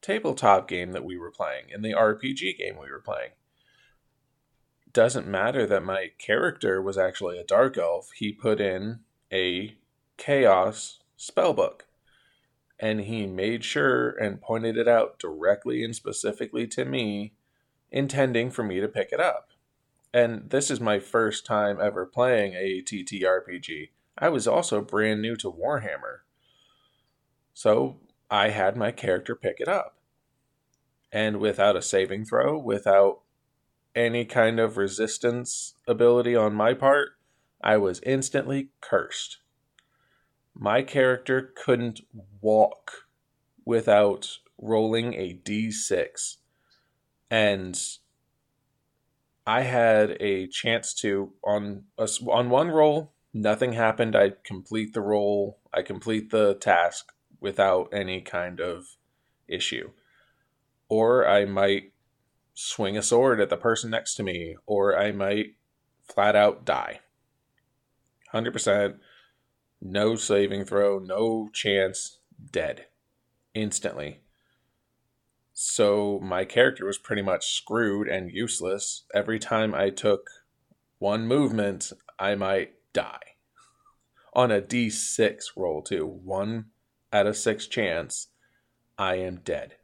tabletop 0.00 0.68
game 0.68 0.92
that 0.92 1.04
we 1.04 1.16
were 1.16 1.30
playing, 1.30 1.66
in 1.70 1.82
the 1.82 1.92
RPG 1.92 2.58
game 2.58 2.76
we 2.80 2.90
were 2.90 3.02
playing. 3.04 3.30
Doesn't 4.92 5.26
matter 5.26 5.66
that 5.66 5.84
my 5.84 6.10
character 6.18 6.82
was 6.82 6.98
actually 6.98 7.38
a 7.38 7.44
dark 7.44 7.78
elf, 7.78 8.10
he 8.14 8.32
put 8.32 8.60
in 8.60 9.00
a 9.32 9.76
chaos 10.16 11.00
spellbook. 11.18 11.82
And 12.78 13.02
he 13.02 13.26
made 13.26 13.64
sure 13.64 14.10
and 14.10 14.40
pointed 14.40 14.76
it 14.76 14.88
out 14.88 15.18
directly 15.18 15.84
and 15.84 15.94
specifically 15.94 16.66
to 16.68 16.84
me, 16.84 17.32
intending 17.90 18.50
for 18.50 18.64
me 18.64 18.80
to 18.80 18.88
pick 18.88 19.12
it 19.12 19.20
up. 19.20 19.50
And 20.12 20.50
this 20.50 20.70
is 20.70 20.80
my 20.80 20.98
first 20.98 21.46
time 21.46 21.78
ever 21.80 22.04
playing 22.04 22.54
a 22.54 22.82
TTRPG. 22.82 23.90
I 24.18 24.28
was 24.28 24.46
also 24.46 24.80
brand 24.80 25.22
new 25.22 25.36
to 25.36 25.50
Warhammer. 25.50 26.20
So 27.54 27.98
I 28.30 28.48
had 28.48 28.76
my 28.76 28.92
character 28.92 29.34
pick 29.34 29.56
it 29.60 29.68
up. 29.68 29.96
And 31.10 31.40
without 31.40 31.76
a 31.76 31.82
saving 31.82 32.24
throw, 32.24 32.58
without 32.58 33.20
any 33.94 34.24
kind 34.24 34.58
of 34.58 34.76
resistance 34.76 35.74
ability 35.86 36.34
on 36.34 36.54
my 36.54 36.72
part, 36.72 37.10
I 37.62 37.76
was 37.76 38.00
instantly 38.04 38.70
cursed. 38.80 39.38
My 40.54 40.82
character 40.82 41.52
couldn't 41.54 42.00
walk 42.40 42.92
without 43.64 44.38
rolling 44.58 45.14
a 45.14 45.38
d6. 45.44 46.36
And 47.30 47.80
I 49.46 49.62
had 49.62 50.16
a 50.20 50.46
chance 50.46 50.94
to 50.94 51.32
on 51.44 51.84
a, 51.98 52.08
on 52.28 52.50
one 52.50 52.68
roll 52.68 53.12
nothing 53.32 53.72
happened. 53.72 54.16
I 54.16 54.32
complete 54.44 54.92
the 54.92 55.00
role, 55.00 55.58
I 55.72 55.82
complete 55.82 56.30
the 56.30 56.54
task 56.54 57.12
without 57.40 57.88
any 57.92 58.20
kind 58.20 58.60
of 58.60 58.96
issue. 59.48 59.90
Or 60.88 61.26
I 61.26 61.44
might 61.44 61.92
swing 62.54 62.96
a 62.96 63.02
sword 63.02 63.40
at 63.40 63.48
the 63.48 63.56
person 63.56 63.90
next 63.90 64.14
to 64.14 64.22
me, 64.22 64.56
or 64.66 64.96
I 64.96 65.12
might 65.12 65.56
flat 66.02 66.36
out 66.36 66.64
die. 66.64 67.00
100%, 68.32 68.98
no 69.80 70.16
saving 70.16 70.64
throw, 70.64 70.98
no 70.98 71.48
chance, 71.52 72.18
dead 72.50 72.86
instantly. 73.54 74.20
So 75.52 76.18
my 76.22 76.44
character 76.44 76.86
was 76.86 76.98
pretty 76.98 77.22
much 77.22 77.54
screwed 77.54 78.08
and 78.08 78.30
useless. 78.30 79.04
Every 79.14 79.38
time 79.38 79.74
I 79.74 79.90
took 79.90 80.28
one 80.98 81.26
movement, 81.26 81.92
I 82.18 82.34
might 82.34 82.74
die. 82.92 83.36
On 84.34 84.50
a 84.50 84.60
d6 84.60 85.44
roll, 85.56 85.82
too. 85.82 86.06
One 86.06 86.66
out 87.12 87.26
of 87.26 87.36
six 87.36 87.66
chance, 87.66 88.28
I 88.98 89.16
am 89.16 89.40
dead. 89.44 89.76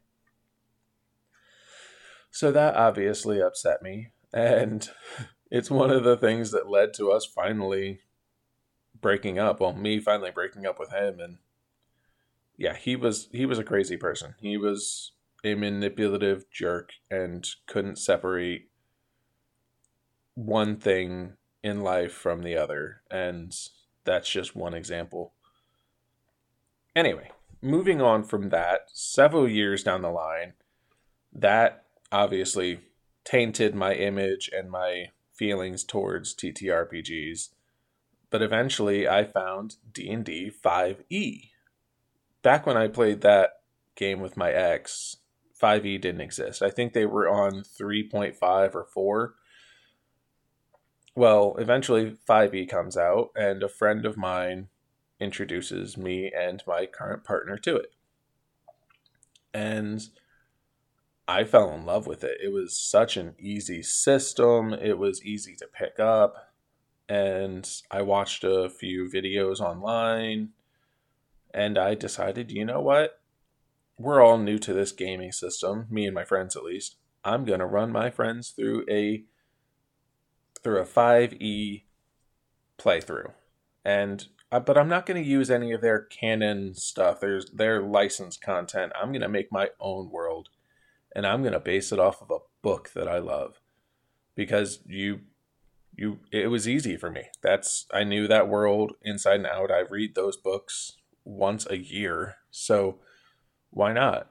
So 2.30 2.52
that 2.52 2.76
obviously 2.76 3.40
upset 3.40 3.82
me. 3.82 4.12
And 4.32 4.88
it's 5.50 5.70
one 5.70 5.90
of 5.90 6.04
the 6.04 6.16
things 6.16 6.50
that 6.52 6.70
led 6.70 6.94
to 6.94 7.10
us 7.10 7.26
finally 7.26 8.00
breaking 9.00 9.38
up. 9.38 9.60
Well, 9.60 9.72
me 9.72 10.00
finally 10.00 10.30
breaking 10.30 10.66
up 10.66 10.78
with 10.78 10.90
him. 10.90 11.20
And 11.20 11.38
yeah, 12.56 12.74
he 12.74 12.96
was 12.96 13.28
he 13.32 13.46
was 13.46 13.58
a 13.58 13.64
crazy 13.64 13.96
person. 13.96 14.34
He 14.40 14.56
was 14.56 15.12
a 15.44 15.54
manipulative 15.54 16.50
jerk 16.50 16.90
and 17.10 17.46
couldn't 17.66 17.98
separate 17.98 18.70
one 20.34 20.76
thing 20.76 21.37
in 21.62 21.82
life 21.82 22.12
from 22.12 22.42
the 22.42 22.56
other. 22.56 23.02
And 23.10 23.54
that's 24.04 24.30
just 24.30 24.56
one 24.56 24.74
example. 24.74 25.32
Anyway, 26.96 27.30
moving 27.60 28.00
on 28.00 28.24
from 28.24 28.48
that, 28.50 28.88
several 28.92 29.48
years 29.48 29.82
down 29.82 30.02
the 30.02 30.10
line, 30.10 30.54
that 31.32 31.84
obviously 32.10 32.80
tainted 33.24 33.74
my 33.74 33.94
image 33.94 34.48
and 34.56 34.70
my 34.70 35.10
feelings 35.32 35.84
towards 35.84 36.34
TTRPGs. 36.34 37.50
but 38.30 38.42
eventually 38.42 39.08
I 39.08 39.24
found 39.24 39.76
D&D 39.92 40.52
5e. 40.64 41.50
Back 42.42 42.66
when 42.66 42.76
I 42.76 42.88
played 42.88 43.20
that 43.22 43.50
game 43.96 44.20
with 44.20 44.36
my 44.36 44.50
ex, 44.50 45.16
5e 45.60 46.00
didn't 46.00 46.20
exist. 46.20 46.62
I 46.62 46.70
think 46.70 46.92
they 46.92 47.06
were 47.06 47.28
on 47.28 47.62
3.5 47.62 48.74
or 48.74 48.84
4. 48.84 49.34
Well, 51.18 51.56
eventually 51.58 52.16
5e 52.28 52.70
comes 52.70 52.96
out 52.96 53.30
and 53.34 53.60
a 53.64 53.68
friend 53.68 54.06
of 54.06 54.16
mine 54.16 54.68
introduces 55.18 55.96
me 55.96 56.30
and 56.32 56.62
my 56.64 56.86
current 56.86 57.24
partner 57.24 57.58
to 57.58 57.74
it. 57.74 57.90
And 59.52 60.00
I 61.26 61.42
fell 61.42 61.74
in 61.74 61.84
love 61.84 62.06
with 62.06 62.22
it. 62.22 62.38
It 62.40 62.52
was 62.52 62.78
such 62.78 63.16
an 63.16 63.34
easy 63.36 63.82
system, 63.82 64.72
it 64.72 64.96
was 64.96 65.24
easy 65.24 65.56
to 65.56 65.66
pick 65.66 65.98
up. 65.98 66.52
And 67.08 67.68
I 67.90 68.02
watched 68.02 68.44
a 68.44 68.70
few 68.70 69.10
videos 69.12 69.58
online 69.58 70.50
and 71.52 71.76
I 71.76 71.96
decided, 71.96 72.52
you 72.52 72.64
know 72.64 72.80
what? 72.80 73.20
We're 73.98 74.22
all 74.22 74.38
new 74.38 74.60
to 74.60 74.72
this 74.72 74.92
gaming 74.92 75.32
system, 75.32 75.88
me 75.90 76.06
and 76.06 76.14
my 76.14 76.24
friends 76.24 76.54
at 76.54 76.62
least. 76.62 76.94
I'm 77.24 77.44
going 77.44 77.58
to 77.58 77.66
run 77.66 77.90
my 77.90 78.08
friends 78.08 78.50
through 78.50 78.86
a 78.88 79.24
through 80.62 80.80
a 80.80 80.84
5e 80.84 81.82
playthrough. 82.78 83.32
And 83.84 84.26
uh, 84.50 84.60
but 84.60 84.78
I'm 84.78 84.88
not 84.88 85.04
going 85.04 85.22
to 85.22 85.28
use 85.28 85.50
any 85.50 85.72
of 85.72 85.82
their 85.82 86.00
canon 86.00 86.74
stuff. 86.74 87.20
There's 87.20 87.50
their 87.50 87.82
licensed 87.82 88.40
content. 88.40 88.92
I'm 88.98 89.12
going 89.12 89.20
to 89.20 89.28
make 89.28 89.52
my 89.52 89.68
own 89.78 90.10
world 90.10 90.48
and 91.14 91.26
I'm 91.26 91.42
going 91.42 91.52
to 91.52 91.60
base 91.60 91.92
it 91.92 91.98
off 91.98 92.22
of 92.22 92.30
a 92.30 92.38
book 92.62 92.90
that 92.94 93.08
I 93.08 93.18
love 93.18 93.60
because 94.34 94.80
you 94.86 95.20
you 95.96 96.20
it 96.30 96.48
was 96.48 96.68
easy 96.68 96.96
for 96.96 97.10
me. 97.10 97.24
That's 97.42 97.86
I 97.92 98.04
knew 98.04 98.28
that 98.28 98.48
world 98.48 98.92
inside 99.02 99.40
and 99.40 99.46
out. 99.46 99.70
I 99.70 99.80
read 99.80 100.14
those 100.14 100.36
books 100.36 100.96
once 101.24 101.66
a 101.68 101.76
year. 101.76 102.36
So 102.50 102.98
why 103.70 103.92
not? 103.92 104.28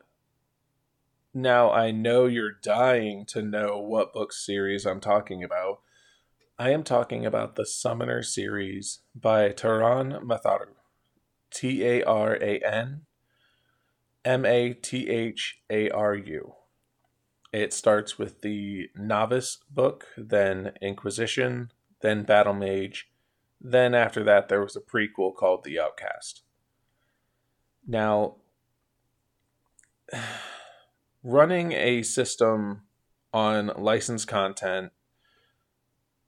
Now 1.34 1.72
I 1.72 1.91
know 1.91 2.25
you're 2.25 2.53
dying 2.53 3.25
to 3.27 3.41
know 3.41 3.77
what 3.79 4.13
book 4.13 4.31
series 4.31 4.86
I'm 4.86 5.01
talking 5.01 5.43
about. 5.43 5.81
I 6.59 6.71
am 6.71 6.83
talking 6.83 7.23
about 7.23 7.55
the 7.55 7.67
Summoner 7.67 8.23
series 8.23 9.01
by 9.13 9.49
Taran 9.49 10.23
Matharu. 10.23 10.73
T 11.51 11.85
A 11.85 12.03
R 12.03 12.33
A 12.33 12.59
N 12.59 13.01
M 14.25 14.43
A 14.43 14.73
T 14.73 15.07
H 15.07 15.59
A 15.69 15.91
R 15.91 16.15
U. 16.15 16.55
It 17.53 17.73
starts 17.73 18.17
with 18.17 18.41
the 18.41 18.89
Novice 18.95 19.59
book, 19.69 20.07
then 20.17 20.71
Inquisition, 20.81 21.71
then 22.01 22.23
Battle 22.23 22.53
Mage, 22.53 23.07
then 23.61 23.93
after 23.93 24.23
that 24.23 24.49
there 24.49 24.61
was 24.61 24.75
a 24.75 24.81
prequel 24.81 25.35
called 25.35 25.63
The 25.63 25.79
Outcast. 25.79 26.41
Now, 27.87 28.37
running 31.23 31.73
a 31.73 32.01
system 32.01 32.81
on 33.31 33.71
licensed 33.77 34.27
content 34.27 34.91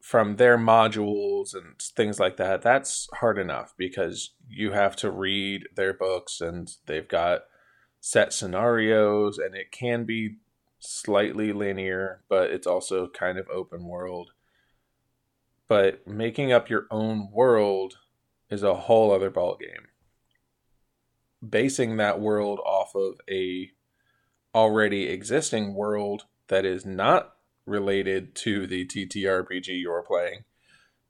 from 0.02 0.38
their 0.38 0.58
modules 0.58 1.54
and 1.54 1.78
things 1.80 2.20
like 2.20 2.38
that, 2.38 2.62
that's 2.62 3.08
hard 3.16 3.38
enough 3.38 3.74
because 3.78 4.32
you 4.48 4.72
have 4.72 4.96
to 4.98 5.12
read 5.12 5.68
their 5.76 5.94
books 5.94 6.42
and 6.42 6.72
they've 6.86 7.08
got 7.08 7.42
set 8.00 8.32
scenarios 8.32 9.38
and 9.38 9.56
it 9.56 9.72
can 9.72 10.06
be 10.06 10.38
slightly 10.80 11.52
linear, 11.52 12.24
but 12.30 12.50
it's 12.50 12.68
also 12.68 13.10
kind 13.10 13.38
of 13.38 13.48
open 13.50 13.84
world. 13.86 14.32
But 15.68 16.08
making 16.08 16.52
up 16.52 16.70
your 16.70 16.88
own 16.90 17.30
world 17.32 17.98
is 18.50 18.64
a 18.64 18.76
whole 18.76 19.12
other 19.12 19.30
ballgame. 19.30 19.88
Basing 21.48 21.98
that 21.98 22.20
world 22.20 22.60
off 22.66 22.96
of 22.96 23.16
a 23.30 23.72
already 24.56 25.10
existing 25.10 25.76
world 25.76 26.24
that 26.48 26.66
is 26.66 26.86
not 26.86 27.36
related 27.66 28.36
to 28.36 28.66
the 28.66 28.86
TTRPG 28.86 29.82
you're 29.82 30.04
playing 30.04 30.44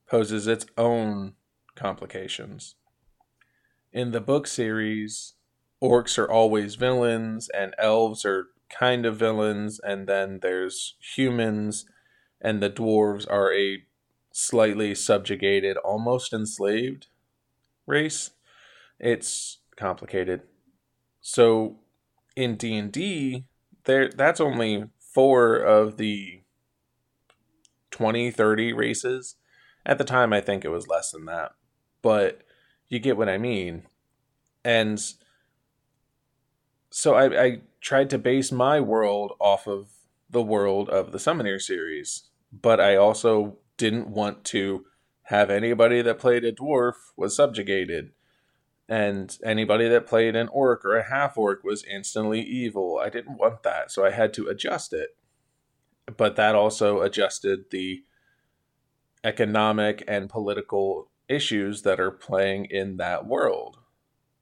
poses 0.08 0.47
its 0.47 0.65
own 0.78 1.34
complications. 1.76 2.76
In 3.93 4.12
the 4.12 4.21
book 4.21 4.47
series, 4.47 5.34
orcs 5.82 6.17
are 6.17 6.30
always 6.30 6.76
villains 6.76 7.50
and 7.50 7.73
elves 7.78 8.26
are 8.26 8.47
kind 8.69 9.06
of 9.06 9.17
villains, 9.17 9.80
and 9.80 10.08
then 10.08 10.39
there's 10.41 10.95
humans, 11.15 11.86
and 12.39 12.62
the 12.62 12.69
dwarves 12.69 13.26
are 13.30 13.54
a 13.54 13.84
slightly 14.32 14.95
subjugated, 14.95 15.78
almost 15.78 16.34
enslaved 16.34 17.08
race. 17.86 18.32
It's 19.00 19.60
complicated. 19.76 20.41
So 21.21 21.80
in 22.36 22.56
D&D, 22.56 23.45
there 23.86 24.10
that's 24.10 24.39
only 24.39 24.86
four 25.00 25.56
of 25.56 25.97
the 25.97 26.41
20, 27.99 28.31
30 28.31 28.71
races. 28.71 29.35
At 29.85 29.97
the 29.97 30.05
time 30.05 30.31
I 30.31 30.39
think 30.39 30.63
it 30.63 30.69
was 30.69 30.88
less 30.88 31.12
than 31.12 31.25
that. 31.25 31.51
But 32.01 32.43
you 32.88 32.97
get 32.97 33.17
what 33.17 33.27
I 33.27 33.38
mean. 33.38 33.83
And 34.63 35.01
so 36.89 37.15
I, 37.15 37.43
I 37.43 37.62
tried 37.81 38.09
to 38.12 38.17
base 38.17 38.53
my 38.53 38.79
world 38.79 39.33
off 39.38 39.67
of 39.67 39.89
the 40.29 40.41
world 40.41 40.89
of 40.89 41.12
the 41.12 41.19
Summoner 41.19 41.59
series, 41.59 42.29
but 42.53 42.79
I 42.79 42.95
also 42.95 43.57
didn't 43.75 44.07
want 44.07 44.45
to 44.45 44.85
have 45.23 45.49
anybody 45.49 46.01
that 46.01 46.19
played 46.19 46.45
a 46.45 46.53
dwarf 46.53 46.93
was 47.17 47.35
subjugated, 47.35 48.12
and 48.88 49.38
anybody 49.43 49.89
that 49.89 50.07
played 50.07 50.38
an 50.38 50.47
orc 50.47 50.85
or 50.85 50.97
a 50.97 51.09
half 51.09 51.38
orc 51.38 51.65
was 51.65 51.83
instantly 51.83 52.41
evil. 52.41 52.97
I 53.03 53.09
didn't 53.09 53.38
want 53.38 53.63
that, 53.63 53.91
so 53.91 54.05
I 54.05 54.12
had 54.12 54.33
to 54.35 54.47
adjust 54.47 54.93
it. 54.93 55.17
But 56.17 56.36
that 56.38 56.56
also 56.56 57.02
adjusted 57.02 57.65
the 57.72 58.04
economic 59.24 60.04
and 60.08 60.30
political 60.30 61.10
issues 61.28 61.84
that 61.84 62.00
are 62.00 62.12
playing 62.12 62.65
in 62.65 62.98
that 62.98 63.26
world. 63.26 63.78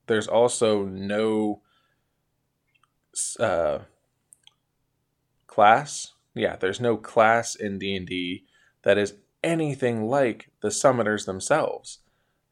There's 0.07 0.27
also 0.27 0.85
no 0.85 1.61
uh, 3.39 3.79
class. 5.47 6.13
Yeah, 6.33 6.55
there's 6.55 6.79
no 6.79 6.97
class 6.97 7.55
in 7.55 7.79
D 7.79 7.95
and 7.95 8.07
D 8.07 8.45
that 8.83 8.97
is 8.97 9.15
anything 9.43 10.07
like 10.07 10.51
the 10.61 10.69
summoners 10.69 11.25
themselves, 11.25 11.99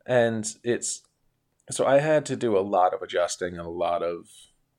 and 0.05 0.45
it's 0.63 1.03
so 1.69 1.85
I 1.85 1.99
had 1.99 2.25
to 2.27 2.35
do 2.35 2.57
a 2.57 2.59
lot 2.61 2.93
of 2.93 3.01
adjusting 3.01 3.57
and 3.57 3.67
a 3.67 3.69
lot 3.69 4.03
of 4.03 4.27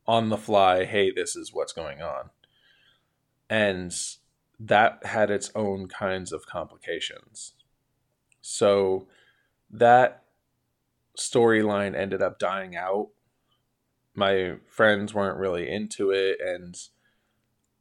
on 0.06 0.28
the 0.28 0.36
fly. 0.36 0.84
Hey, 0.84 1.10
this 1.10 1.36
is 1.36 1.52
what's 1.52 1.72
going 1.72 2.02
on, 2.02 2.30
and 3.48 3.94
that 4.58 5.04
had 5.04 5.30
its 5.30 5.50
own 5.54 5.88
kinds 5.88 6.32
of 6.32 6.46
complications. 6.46 7.54
So 8.40 9.06
that 9.70 10.24
storyline 11.18 11.96
ended 11.96 12.22
up 12.22 12.38
dying 12.38 12.76
out 12.76 13.08
my 14.16 14.54
friends 14.66 15.14
weren't 15.14 15.38
really 15.38 15.70
into 15.70 16.10
it 16.10 16.38
and 16.40 16.74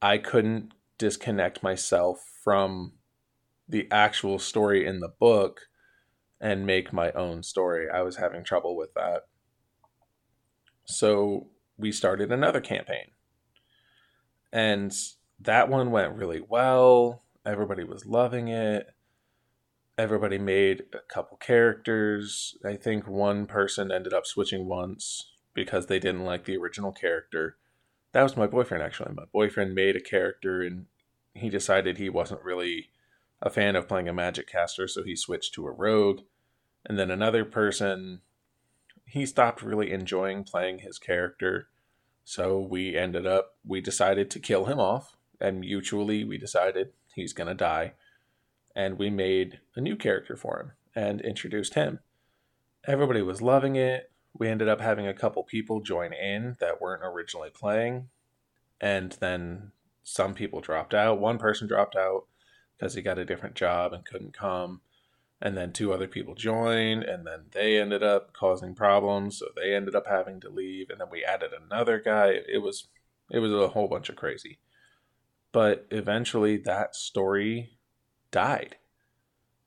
I 0.01 0.17
couldn't 0.17 0.73
disconnect 0.97 1.63
myself 1.63 2.23
from 2.43 2.93
the 3.67 3.87
actual 3.89 4.37
story 4.37 4.85
in 4.85 4.99
the 4.99 5.09
book 5.09 5.61
and 6.39 6.67
make 6.67 6.93
my 6.93 7.11
own 7.13 7.41
story. 7.41 7.87
I 7.89 8.01
was 8.01 8.17
having 8.17 8.43
trouble 8.43 8.75
with 8.75 8.93
that. 8.93 9.23
So 10.83 11.47
we 11.77 11.91
started 11.91 12.31
another 12.31 12.61
campaign. 12.61 13.11
And 14.51 14.93
that 15.39 15.69
one 15.69 15.91
went 15.91 16.15
really 16.15 16.41
well. 16.47 17.23
Everybody 17.45 17.83
was 17.83 18.05
loving 18.05 18.47
it. 18.47 18.87
Everybody 19.97 20.37
made 20.37 20.83
a 20.93 20.99
couple 20.99 21.37
characters. 21.37 22.57
I 22.65 22.75
think 22.75 23.07
one 23.07 23.45
person 23.45 23.91
ended 23.91 24.13
up 24.13 24.25
switching 24.25 24.67
once 24.67 25.31
because 25.53 25.87
they 25.87 25.99
didn't 25.99 26.25
like 26.25 26.45
the 26.45 26.57
original 26.57 26.91
character. 26.91 27.57
That 28.11 28.23
was 28.23 28.37
my 28.37 28.47
boyfriend, 28.47 28.83
actually. 28.83 29.13
My 29.13 29.25
boyfriend 29.31 29.73
made 29.73 29.95
a 29.95 30.01
character 30.01 30.61
and 30.61 30.87
he 31.33 31.49
decided 31.49 31.97
he 31.97 32.09
wasn't 32.09 32.43
really 32.43 32.89
a 33.41 33.49
fan 33.49 33.75
of 33.75 33.87
playing 33.87 34.09
a 34.09 34.13
magic 34.13 34.47
caster, 34.47 34.87
so 34.87 35.03
he 35.03 35.15
switched 35.15 35.53
to 35.53 35.67
a 35.67 35.71
rogue. 35.71 36.21
And 36.85 36.97
then 36.97 37.11
another 37.11 37.45
person, 37.45 38.21
he 39.05 39.25
stopped 39.25 39.61
really 39.61 39.91
enjoying 39.91 40.43
playing 40.43 40.79
his 40.79 40.97
character. 40.97 41.67
So 42.23 42.59
we 42.59 42.95
ended 42.95 43.27
up, 43.27 43.55
we 43.65 43.81
decided 43.81 44.31
to 44.31 44.39
kill 44.39 44.65
him 44.65 44.79
off, 44.79 45.14
and 45.39 45.59
mutually 45.59 46.23
we 46.23 46.37
decided 46.37 46.91
he's 47.13 47.33
going 47.33 47.47
to 47.47 47.53
die. 47.53 47.93
And 48.75 48.97
we 48.97 49.09
made 49.09 49.59
a 49.75 49.81
new 49.81 49.95
character 49.95 50.35
for 50.35 50.59
him 50.59 50.71
and 50.95 51.21
introduced 51.21 51.75
him. 51.75 51.99
Everybody 52.85 53.21
was 53.21 53.41
loving 53.41 53.75
it. 53.75 54.11
We 54.33 54.49
ended 54.49 54.67
up 54.67 54.81
having 54.81 55.07
a 55.07 55.13
couple 55.13 55.43
people 55.43 55.79
join 55.79 56.11
in 56.11 56.57
that 56.59 56.81
weren't 56.81 57.03
originally 57.03 57.49
playing. 57.49 58.09
And 58.81 59.13
then 59.13 59.71
some 60.03 60.33
people 60.33 60.59
dropped 60.59 60.93
out. 60.93 61.19
One 61.19 61.37
person 61.37 61.67
dropped 61.67 61.95
out 61.95 62.25
because 62.77 62.93
he 62.93 63.01
got 63.01 63.17
a 63.17 63.25
different 63.25 63.55
job 63.55 63.93
and 63.93 64.05
couldn't 64.05 64.33
come. 64.33 64.81
And 65.41 65.55
then 65.55 65.71
two 65.71 65.93
other 65.93 66.07
people 66.07 66.35
joined 66.35 67.03
and 67.03 67.25
then 67.25 67.45
they 67.51 67.79
ended 67.79 68.03
up 68.03 68.33
causing 68.33 68.73
problems 68.73 69.39
so 69.39 69.47
they 69.55 69.73
ended 69.73 69.95
up 69.95 70.07
having 70.07 70.39
to 70.41 70.49
leave. 70.49 70.89
And 70.89 70.99
then 70.99 71.07
we 71.11 71.23
added 71.23 71.51
another 71.53 71.99
guy. 71.99 72.39
It 72.47 72.61
was 72.61 72.87
it 73.31 73.39
was 73.39 73.51
a 73.51 73.69
whole 73.69 73.87
bunch 73.87 74.09
of 74.09 74.15
crazy 74.15 74.59
but 75.55 75.87
eventually 75.89 76.57
that 76.57 76.93
story 76.93 77.77
died. 78.29 78.75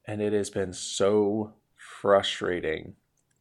And 0.04 0.20
it 0.20 0.34
has 0.34 0.50
been 0.50 0.74
so 0.74 1.54
frustrating 1.74 2.96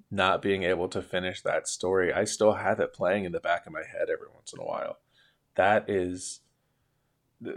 not 0.10 0.42
being 0.42 0.64
able 0.64 0.88
to 0.88 1.02
finish 1.02 1.42
that 1.42 1.68
story. 1.68 2.14
I 2.14 2.24
still 2.24 2.54
have 2.54 2.80
it 2.80 2.94
playing 2.94 3.26
in 3.26 3.34
the 3.34 3.42
back 3.42 3.68
of 3.68 3.74
my 3.74 3.82
head 3.82 4.08
every 4.10 4.30
once 4.34 4.54
in 4.54 4.62
a 4.62 4.66
while. 4.66 5.00
That 5.56 5.90
is 5.90 6.40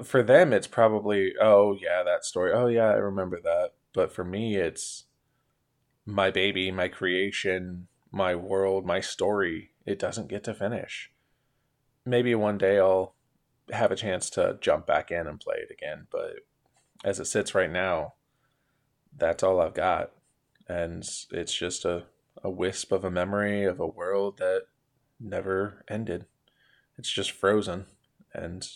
for 0.02 0.24
them 0.24 0.52
it's 0.52 0.66
probably 0.66 1.34
oh 1.40 1.78
yeah 1.80 2.02
that 2.02 2.24
story. 2.24 2.50
Oh 2.52 2.66
yeah 2.66 2.88
i 2.88 2.94
remember 2.94 3.40
that. 3.44 3.74
But 3.92 4.10
for 4.12 4.24
me, 4.24 4.56
it's 4.56 5.04
my 6.04 6.32
baby, 6.32 6.72
my 6.72 6.88
creation, 6.88 7.86
my 8.10 8.34
world, 8.34 8.84
my 8.84 8.98
story. 8.98 9.70
It 9.86 10.00
doesn't 10.00 10.26
get 10.26 10.42
to 10.44 10.52
finish. 10.52 11.12
Maybe 12.04 12.34
one 12.34 12.58
day 12.58 12.80
I'll 12.80 13.14
have 13.72 13.90
a 13.90 13.96
chance 13.96 14.30
to 14.30 14.58
jump 14.60 14.86
back 14.86 15.10
in 15.10 15.26
and 15.26 15.40
play 15.40 15.56
it 15.56 15.70
again, 15.70 16.06
but 16.10 16.40
as 17.04 17.18
it 17.18 17.26
sits 17.26 17.54
right 17.54 17.70
now, 17.70 18.14
that's 19.16 19.42
all 19.42 19.60
I've 19.60 19.74
got. 19.74 20.12
And 20.68 21.08
it's 21.30 21.54
just 21.54 21.84
a, 21.84 22.04
a 22.42 22.50
wisp 22.50 22.92
of 22.92 23.04
a 23.04 23.10
memory 23.10 23.64
of 23.64 23.80
a 23.80 23.86
world 23.86 24.38
that 24.38 24.64
never 25.18 25.84
ended. 25.88 26.26
It's 26.96 27.10
just 27.10 27.30
frozen. 27.32 27.86
And 28.32 28.68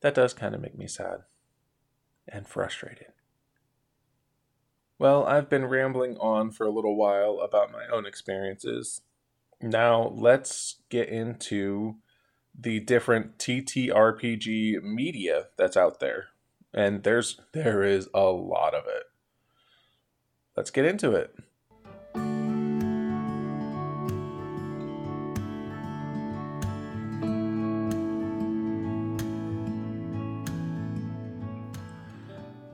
that 0.00 0.14
does 0.14 0.32
kind 0.32 0.54
of 0.54 0.60
make 0.60 0.78
me 0.78 0.86
sad 0.86 1.20
and 2.26 2.48
frustrated. 2.48 3.12
Well, 4.98 5.24
I've 5.24 5.48
been 5.48 5.66
rambling 5.66 6.16
on 6.18 6.50
for 6.50 6.66
a 6.66 6.70
little 6.70 6.96
while 6.96 7.40
about 7.40 7.72
my 7.72 7.86
own 7.90 8.06
experiences. 8.06 9.00
Now, 9.60 10.12
let's 10.14 10.76
get 10.88 11.08
into 11.08 11.96
the 12.62 12.80
different 12.80 13.38
TTRPG 13.38 14.82
media 14.82 15.46
that's 15.56 15.76
out 15.76 16.00
there. 16.00 16.26
And 16.72 17.02
there's 17.02 17.40
there 17.52 17.82
is 17.82 18.08
a 18.14 18.24
lot 18.24 18.74
of 18.74 18.84
it. 18.86 19.04
Let's 20.56 20.70
get 20.70 20.84
into 20.84 21.12
it. 21.12 21.34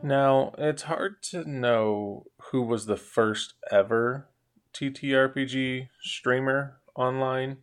Now, 0.03 0.53
it's 0.57 0.83
hard 0.83 1.23
to 1.31 1.49
know 1.51 2.27
who 2.51 2.63
was 2.63 2.87
the 2.87 2.97
first 2.97 3.55
ever 3.73 4.29
TTRPG 4.73 5.89
streamer 6.01 6.79
online. 6.95 7.59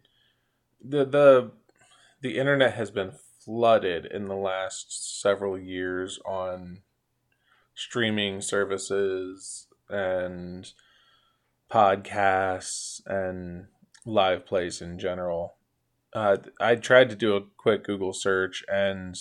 The 0.81 1.05
the 1.05 1.51
the 2.23 2.37
internet 2.37 2.73
has 2.75 2.89
been 2.89 3.11
flooded 3.43 4.05
in 4.05 4.25
the 4.29 4.35
last 4.35 5.21
several 5.21 5.59
years 5.59 6.19
on 6.25 6.79
streaming 7.75 8.39
services 8.39 9.67
and 9.89 10.71
podcasts 11.69 13.01
and 13.05 13.65
live 14.05 14.45
plays 14.45 14.81
in 14.81 14.97
general. 14.97 15.55
Uh, 16.13 16.37
I 16.61 16.75
tried 16.75 17.09
to 17.09 17.15
do 17.17 17.35
a 17.35 17.43
quick 17.57 17.83
Google 17.83 18.13
search 18.13 18.63
and 18.71 19.17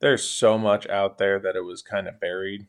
there's 0.00 0.24
so 0.24 0.56
much 0.56 0.88
out 0.88 1.18
there 1.18 1.38
that 1.38 1.54
it 1.54 1.66
was 1.66 1.82
kind 1.82 2.08
of 2.08 2.18
buried. 2.18 2.66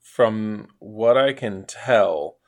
From 0.00 0.68
what 0.78 1.18
I 1.18 1.34
can 1.34 1.66
tell, 1.66 2.38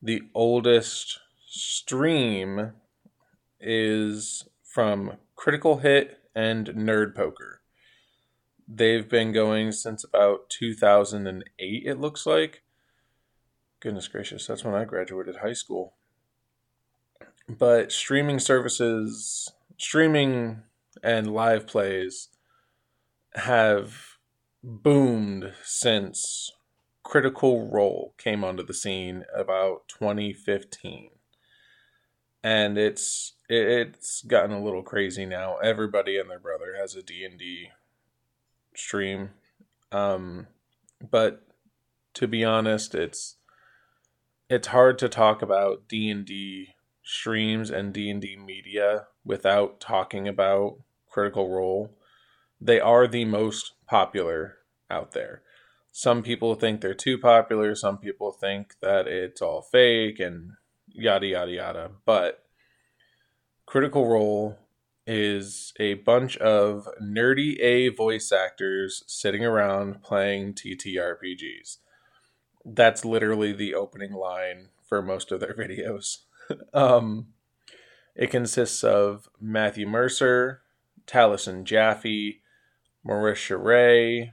the 0.00 0.22
oldest 0.32 1.18
stream 1.44 2.74
is 3.58 4.48
from 4.62 5.16
Critical 5.36 5.78
Hit 5.78 6.18
and 6.34 6.66
Nerd 6.68 7.14
Poker. 7.14 7.60
They've 8.66 9.08
been 9.08 9.32
going 9.32 9.70
since 9.70 10.02
about 10.02 10.50
2008, 10.50 11.82
it 11.86 12.00
looks 12.00 12.26
like. 12.26 12.62
Goodness 13.78 14.08
gracious, 14.08 14.46
that's 14.46 14.64
when 14.64 14.74
I 14.74 14.84
graduated 14.84 15.36
high 15.36 15.52
school. 15.52 15.94
But 17.48 17.92
streaming 17.92 18.40
services, 18.40 19.52
streaming 19.76 20.62
and 21.02 21.32
live 21.32 21.66
plays 21.66 22.28
have 23.34 24.16
boomed 24.64 25.52
since 25.62 26.50
Critical 27.04 27.70
Role 27.70 28.14
came 28.18 28.42
onto 28.42 28.64
the 28.64 28.74
scene 28.74 29.24
about 29.32 29.86
2015. 29.86 31.10
And 32.42 32.78
it's 32.78 33.34
it's 33.48 34.22
gotten 34.22 34.52
a 34.52 34.62
little 34.62 34.82
crazy 34.82 35.26
now. 35.26 35.56
Everybody 35.56 36.18
and 36.18 36.30
their 36.30 36.38
brother 36.38 36.76
has 36.78 36.94
a 36.94 37.02
D&D 37.02 37.70
stream. 38.74 39.30
Um, 39.92 40.48
but 41.10 41.42
to 42.14 42.26
be 42.26 42.44
honest, 42.44 42.94
it's 42.94 43.36
it's 44.48 44.68
hard 44.68 44.98
to 44.98 45.08
talk 45.08 45.42
about 45.42 45.88
D&D 45.88 46.68
streams 47.02 47.70
and 47.70 47.92
D&D 47.92 48.36
media 48.36 49.06
without 49.24 49.80
talking 49.80 50.28
about 50.28 50.78
Critical 51.08 51.50
Role 51.50 51.96
they 52.60 52.80
are 52.80 53.06
the 53.06 53.24
most 53.24 53.72
popular 53.86 54.58
out 54.90 55.12
there. 55.12 55.42
Some 55.92 56.22
people 56.22 56.54
think 56.54 56.80
they're 56.80 56.94
too 56.94 57.18
popular, 57.18 57.74
some 57.74 57.98
people 57.98 58.32
think 58.32 58.74
that 58.80 59.06
it's 59.06 59.40
all 59.40 59.62
fake 59.62 60.20
and 60.20 60.52
yada 60.96 61.26
yada 61.26 61.52
yada. 61.52 61.90
But 62.04 62.42
Critical 63.66 64.08
Role 64.08 64.58
is 65.06 65.72
a 65.78 65.94
bunch 65.94 66.36
of 66.38 66.88
nerdy 67.00 67.60
A 67.60 67.88
voice 67.88 68.32
actors 68.32 69.04
sitting 69.06 69.44
around 69.44 70.02
playing 70.02 70.54
TTRPGs. 70.54 71.78
That's 72.64 73.04
literally 73.04 73.52
the 73.52 73.74
opening 73.74 74.12
line 74.12 74.70
for 74.88 75.02
most 75.02 75.30
of 75.30 75.40
their 75.40 75.54
videos. 75.58 76.18
um, 76.74 77.28
it 78.14 78.30
consists 78.30 78.82
of 78.82 79.28
Matthew 79.40 79.86
Mercer, 79.86 80.62
Taliesin 81.06 81.64
Jaffe, 81.64 82.40
Marisha 83.06 83.62
Ray, 83.62 84.32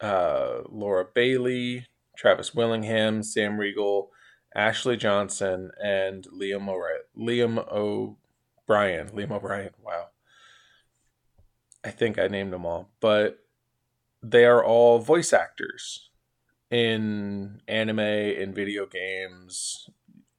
uh, 0.00 0.62
Laura 0.68 1.04
Bailey, 1.14 1.86
Travis 2.16 2.54
Willingham, 2.54 3.22
Sam 3.22 3.58
Riegel, 3.58 4.10
Ashley 4.54 4.96
Johnson, 4.96 5.70
and 5.82 6.26
Liam 6.28 6.68
O'Reilly. 6.68 7.04
Liam 7.16 7.66
O'Brien. 7.70 9.08
Liam 9.10 9.30
O'Brien. 9.30 9.70
Wow. 9.82 10.08
I 11.84 11.90
think 11.90 12.18
I 12.18 12.28
named 12.28 12.52
them 12.52 12.66
all, 12.66 12.90
but 13.00 13.38
they 14.22 14.44
are 14.44 14.62
all 14.62 14.98
voice 14.98 15.32
actors 15.32 16.10
in 16.70 17.62
anime 17.66 17.98
and 17.98 18.54
video 18.54 18.86
games. 18.86 19.88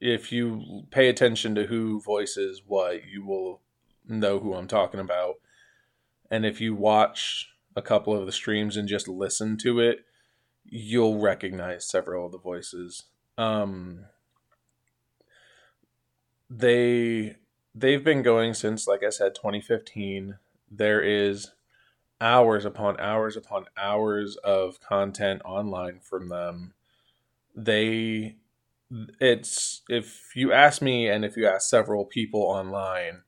If 0.00 0.32
you 0.32 0.84
pay 0.90 1.08
attention 1.08 1.54
to 1.56 1.66
who 1.66 2.00
voices 2.00 2.62
what, 2.66 3.04
you 3.04 3.24
will 3.24 3.60
know 4.06 4.38
who 4.38 4.54
I'm 4.54 4.68
talking 4.68 5.00
about. 5.00 5.36
And 6.30 6.46
if 6.46 6.60
you 6.60 6.74
watch 6.74 7.48
a 7.76 7.82
couple 7.82 8.16
of 8.16 8.26
the 8.26 8.32
streams 8.32 8.76
and 8.76 8.88
just 8.88 9.08
listen 9.08 9.56
to 9.58 9.80
it, 9.80 10.04
you'll 10.64 11.18
recognize 11.18 11.88
several 11.88 12.26
of 12.26 12.32
the 12.32 12.38
voices. 12.38 13.04
Um, 13.38 14.06
they 16.50 17.36
they've 17.74 18.04
been 18.04 18.22
going 18.22 18.54
since, 18.54 18.86
like 18.86 19.02
I 19.02 19.10
said, 19.10 19.34
2015. 19.34 20.38
There 20.70 21.00
is 21.00 21.52
hours 22.20 22.64
upon 22.64 22.98
hours 23.00 23.36
upon 23.36 23.66
hours 23.76 24.36
of 24.36 24.80
content 24.80 25.42
online 25.44 26.00
from 26.00 26.28
them. 26.28 26.74
They 27.54 28.36
it's 29.20 29.82
if 29.88 30.36
you 30.36 30.52
ask 30.52 30.82
me 30.82 31.08
and 31.08 31.24
if 31.24 31.36
you 31.36 31.46
ask 31.46 31.68
several 31.68 32.04
people 32.04 32.42
online, 32.42 33.22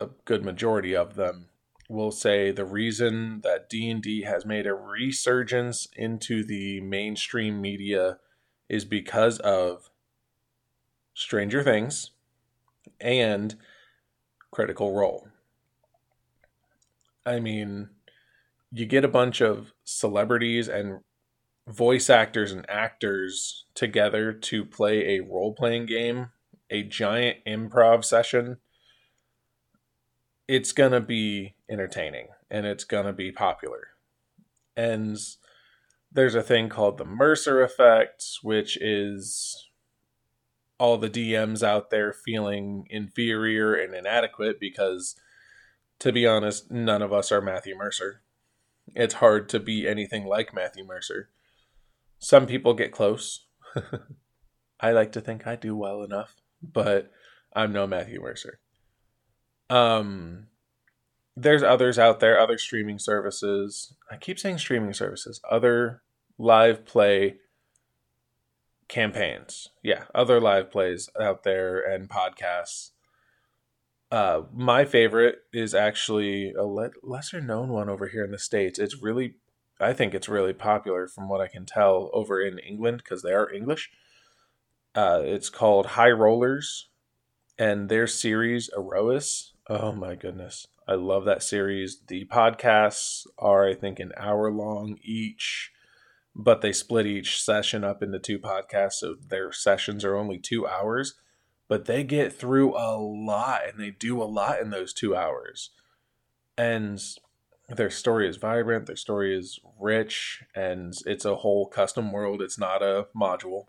a 0.00 0.08
good 0.24 0.44
majority 0.44 0.94
of 0.94 1.16
them 1.16 1.48
will 1.88 2.10
say 2.10 2.50
the 2.50 2.64
reason 2.64 3.40
that 3.42 3.68
D&D 3.68 4.22
has 4.22 4.44
made 4.44 4.66
a 4.66 4.74
resurgence 4.74 5.86
into 5.94 6.44
the 6.44 6.80
mainstream 6.80 7.60
media 7.60 8.18
is 8.68 8.84
because 8.84 9.38
of 9.40 9.90
Stranger 11.14 11.62
Things 11.62 12.10
and 13.00 13.56
Critical 14.50 14.94
Role. 14.94 15.28
I 17.24 17.40
mean, 17.40 17.88
you 18.72 18.86
get 18.86 19.04
a 19.04 19.08
bunch 19.08 19.40
of 19.40 19.72
celebrities 19.84 20.68
and 20.68 21.00
voice 21.66 22.08
actors 22.08 22.52
and 22.52 22.68
actors 22.68 23.64
together 23.74 24.32
to 24.32 24.64
play 24.64 25.16
a 25.16 25.20
role 25.20 25.52
playing 25.52 25.86
game, 25.86 26.30
a 26.70 26.82
giant 26.82 27.38
improv 27.46 28.04
session 28.04 28.58
it's 30.48 30.72
gonna 30.72 31.00
be 31.00 31.54
entertaining 31.68 32.28
and 32.50 32.66
it's 32.66 32.84
gonna 32.84 33.12
be 33.12 33.32
popular. 33.32 33.88
And 34.76 35.18
There's 36.12 36.34
a 36.34 36.42
thing 36.42 36.68
called 36.68 36.98
the 36.98 37.04
Mercer 37.04 37.62
effect, 37.62 38.24
which 38.42 38.76
is 38.80 39.68
all 40.78 40.98
the 40.98 41.10
DMs 41.10 41.62
out 41.62 41.90
there 41.90 42.12
feeling 42.12 42.86
inferior 42.90 43.74
and 43.74 43.94
inadequate 43.94 44.60
because, 44.60 45.16
to 45.98 46.12
be 46.12 46.26
honest, 46.26 46.70
none 46.70 47.02
of 47.02 47.12
us 47.12 47.32
are 47.32 47.40
Matthew 47.40 47.76
Mercer. 47.76 48.22
It's 48.94 49.14
hard 49.14 49.48
to 49.50 49.60
be 49.60 49.86
anything 49.86 50.26
like 50.26 50.54
Matthew 50.54 50.84
Mercer. 50.84 51.30
Some 52.18 52.46
people 52.46 52.74
get 52.74 52.92
close. 52.92 53.46
I 54.80 54.92
like 54.92 55.12
to 55.12 55.20
think 55.20 55.46
I 55.46 55.56
do 55.56 55.76
well 55.76 56.02
enough, 56.02 56.36
but 56.62 57.10
I'm 57.54 57.72
no 57.72 57.86
Matthew 57.86 58.20
Mercer. 58.20 58.58
Um, 59.68 60.48
there's 61.36 61.62
others 61.62 61.98
out 61.98 62.20
there, 62.20 62.40
other 62.40 62.58
streaming 62.58 62.98
services. 62.98 63.94
I 64.10 64.16
keep 64.16 64.38
saying 64.38 64.58
streaming 64.58 64.94
services, 64.94 65.40
other 65.50 66.02
live 66.38 66.86
play 66.86 67.36
campaigns. 68.88 69.68
Yeah, 69.82 70.04
other 70.14 70.40
live 70.40 70.70
plays 70.70 71.10
out 71.20 71.42
there 71.42 71.80
and 71.80 72.08
podcasts. 72.08 72.90
Uh, 74.10 74.42
my 74.54 74.84
favorite 74.84 75.40
is 75.52 75.74
actually 75.74 76.52
a 76.52 76.62
le- 76.62 76.90
lesser 77.02 77.40
known 77.40 77.70
one 77.70 77.88
over 77.88 78.06
here 78.06 78.24
in 78.24 78.30
the 78.30 78.38
states. 78.38 78.78
It's 78.78 79.02
really, 79.02 79.34
I 79.80 79.92
think 79.92 80.14
it's 80.14 80.28
really 80.28 80.52
popular 80.52 81.08
from 81.08 81.28
what 81.28 81.40
I 81.40 81.48
can 81.48 81.66
tell 81.66 82.10
over 82.12 82.40
in 82.40 82.58
England 82.60 82.98
because 82.98 83.22
they 83.22 83.32
are 83.32 83.52
English. 83.52 83.90
Uh, 84.94 85.20
it's 85.24 85.50
called 85.50 85.86
High 85.86 86.12
Rollers, 86.12 86.88
and 87.58 87.88
their 87.88 88.06
series 88.06 88.70
Aerois. 88.76 89.50
Oh 89.68 89.92
my 89.92 90.14
goodness, 90.14 90.68
I 90.88 90.94
love 90.94 91.24
that 91.24 91.42
series. 91.42 92.00
The 92.06 92.26
podcasts 92.26 93.26
are, 93.38 93.68
I 93.68 93.74
think, 93.74 93.98
an 93.98 94.12
hour 94.16 94.50
long 94.50 94.98
each 95.02 95.72
but 96.38 96.60
they 96.60 96.72
split 96.72 97.06
each 97.06 97.42
session 97.42 97.82
up 97.82 98.02
into 98.02 98.18
two 98.18 98.38
podcasts, 98.38 98.94
so 98.94 99.14
their 99.14 99.50
sessions 99.52 100.04
are 100.04 100.14
only 100.14 100.38
two 100.38 100.66
hours. 100.66 101.14
But 101.66 101.86
they 101.86 102.04
get 102.04 102.32
through 102.32 102.76
a 102.76 102.94
lot 102.98 103.62
and 103.66 103.80
they 103.80 103.90
do 103.90 104.22
a 104.22 104.24
lot 104.24 104.60
in 104.60 104.70
those 104.70 104.92
two 104.92 105.16
hours. 105.16 105.70
And 106.56 107.02
their 107.68 107.90
story 107.90 108.28
is 108.28 108.36
vibrant, 108.36 108.86
their 108.86 108.96
story 108.96 109.36
is 109.36 109.58
rich, 109.80 110.44
and 110.54 110.94
it's 111.06 111.24
a 111.24 111.36
whole 111.36 111.66
custom 111.66 112.12
world. 112.12 112.42
It's 112.42 112.58
not 112.58 112.82
a 112.82 113.08
module. 113.16 113.66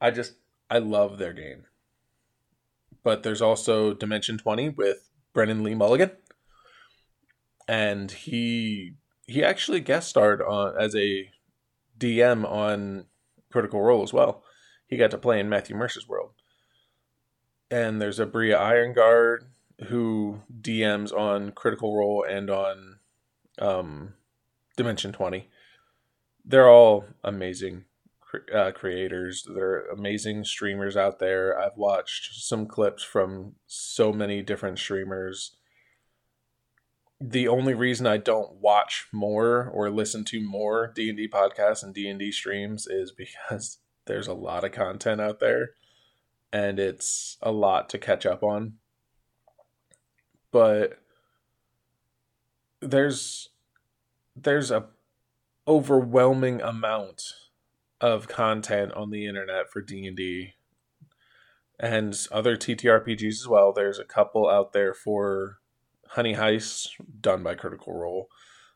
I 0.00 0.10
just, 0.10 0.32
I 0.70 0.78
love 0.78 1.18
their 1.18 1.34
game. 1.34 1.64
But 3.02 3.22
there's 3.22 3.42
also 3.42 3.92
Dimension 3.92 4.38
20 4.38 4.70
with 4.70 5.10
Brennan 5.34 5.62
Lee 5.62 5.74
Mulligan. 5.74 6.12
And 7.70 8.10
he 8.10 8.94
he 9.28 9.44
actually 9.44 9.78
guest 9.78 10.08
starred 10.08 10.42
on 10.42 10.74
as 10.76 10.96
a 10.96 11.30
DM 11.96 12.44
on 12.44 13.04
Critical 13.52 13.80
Role 13.80 14.02
as 14.02 14.12
well. 14.12 14.42
He 14.88 14.96
got 14.96 15.12
to 15.12 15.18
play 15.18 15.38
in 15.38 15.48
Matthew 15.48 15.76
Mercer's 15.76 16.08
world. 16.08 16.32
And 17.70 18.02
there's 18.02 18.18
Aabria 18.18 18.58
Iyengar 18.58 19.44
who 19.86 20.40
DMs 20.60 21.16
on 21.16 21.52
Critical 21.52 21.96
Role 21.96 22.26
and 22.28 22.50
on 22.50 22.98
um, 23.60 24.14
Dimension 24.76 25.12
20. 25.12 25.48
They're 26.44 26.68
all 26.68 27.04
amazing 27.22 27.84
uh, 28.52 28.72
creators. 28.72 29.46
They're 29.54 29.86
amazing 29.86 30.42
streamers 30.42 30.96
out 30.96 31.20
there. 31.20 31.56
I've 31.56 31.76
watched 31.76 32.34
some 32.42 32.66
clips 32.66 33.04
from 33.04 33.54
so 33.68 34.12
many 34.12 34.42
different 34.42 34.80
streamers 34.80 35.56
the 37.20 37.48
only 37.48 37.74
reason 37.74 38.06
I 38.06 38.16
don't 38.16 38.54
watch 38.54 39.06
more 39.12 39.70
or 39.74 39.90
listen 39.90 40.24
to 40.26 40.40
more 40.40 40.90
D 40.94 41.10
and 41.10 41.18
D 41.18 41.28
podcasts 41.28 41.82
and 41.82 41.94
D 41.94 42.08
and 42.08 42.18
D 42.18 42.32
streams 42.32 42.86
is 42.86 43.12
because 43.12 43.78
there's 44.06 44.26
a 44.26 44.34
lot 44.34 44.64
of 44.64 44.72
content 44.72 45.20
out 45.20 45.38
there, 45.38 45.70
and 46.52 46.78
it's 46.78 47.36
a 47.42 47.52
lot 47.52 47.90
to 47.90 47.98
catch 47.98 48.24
up 48.24 48.42
on. 48.42 48.74
But 50.50 50.98
there's 52.80 53.50
there's 54.34 54.70
a 54.70 54.86
overwhelming 55.68 56.62
amount 56.62 57.22
of 58.00 58.26
content 58.28 58.92
on 58.94 59.10
the 59.10 59.26
internet 59.26 59.70
for 59.70 59.82
D 59.82 60.06
and 60.06 60.16
D 60.16 60.54
and 61.78 62.26
other 62.32 62.56
TTRPGs 62.56 63.28
as 63.28 63.48
well. 63.48 63.72
There's 63.72 63.98
a 63.98 64.04
couple 64.04 64.48
out 64.48 64.72
there 64.72 64.94
for 64.94 65.58
Honey 66.10 66.34
Heist, 66.34 66.90
done 67.20 67.44
by 67.44 67.54
Critical 67.54 67.94
Role. 67.94 68.28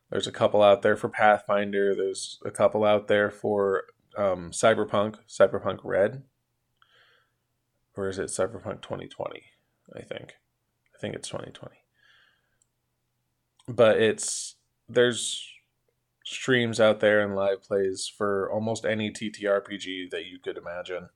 There's 0.08 0.28
a 0.28 0.32
couple 0.32 0.62
out 0.62 0.82
there 0.82 0.96
for 0.96 1.08
Pathfinder. 1.08 1.92
There's 1.92 2.38
a 2.44 2.52
couple 2.52 2.84
out 2.84 3.08
there 3.08 3.28
for 3.28 3.84
um, 4.16 4.52
Cyberpunk, 4.52 5.16
Cyberpunk 5.28 5.80
Red. 5.82 6.22
Or 7.96 8.08
is 8.08 8.20
it 8.20 8.26
Cyberpunk 8.26 8.82
2020? 8.82 9.42
I 9.96 10.02
think. 10.02 10.34
I 10.94 10.98
think 11.00 11.16
it's 11.16 11.28
2020. 11.28 11.74
But 13.66 14.00
it's 14.00 14.54
there's 14.88 15.44
streams 16.24 16.78
out 16.78 17.00
there 17.00 17.20
and 17.20 17.34
live 17.34 17.64
plays 17.64 18.10
for 18.16 18.48
almost 18.52 18.84
any 18.84 19.10
TTRPG 19.10 20.08
that 20.10 20.26
you 20.26 20.38
could 20.38 20.56
imagine. 20.56 21.08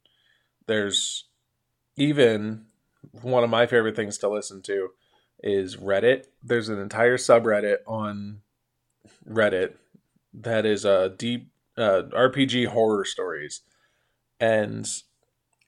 There's 0.66 1.26
even 1.96 2.66
one 3.12 3.44
of 3.44 3.50
my 3.50 3.66
favorite 3.66 3.94
things 3.94 4.18
to 4.18 4.28
listen 4.28 4.62
to 4.62 4.88
is 5.42 5.76
Reddit. 5.76 6.24
There's 6.42 6.68
an 6.68 6.78
entire 6.78 7.16
subreddit 7.16 7.78
on 7.86 8.40
Reddit 9.28 9.74
that 10.34 10.66
is 10.66 10.84
a 10.84 11.14
deep 11.16 11.50
uh, 11.76 12.02
RPG 12.12 12.68
horror 12.68 13.04
stories. 13.04 13.62
And 14.40 14.88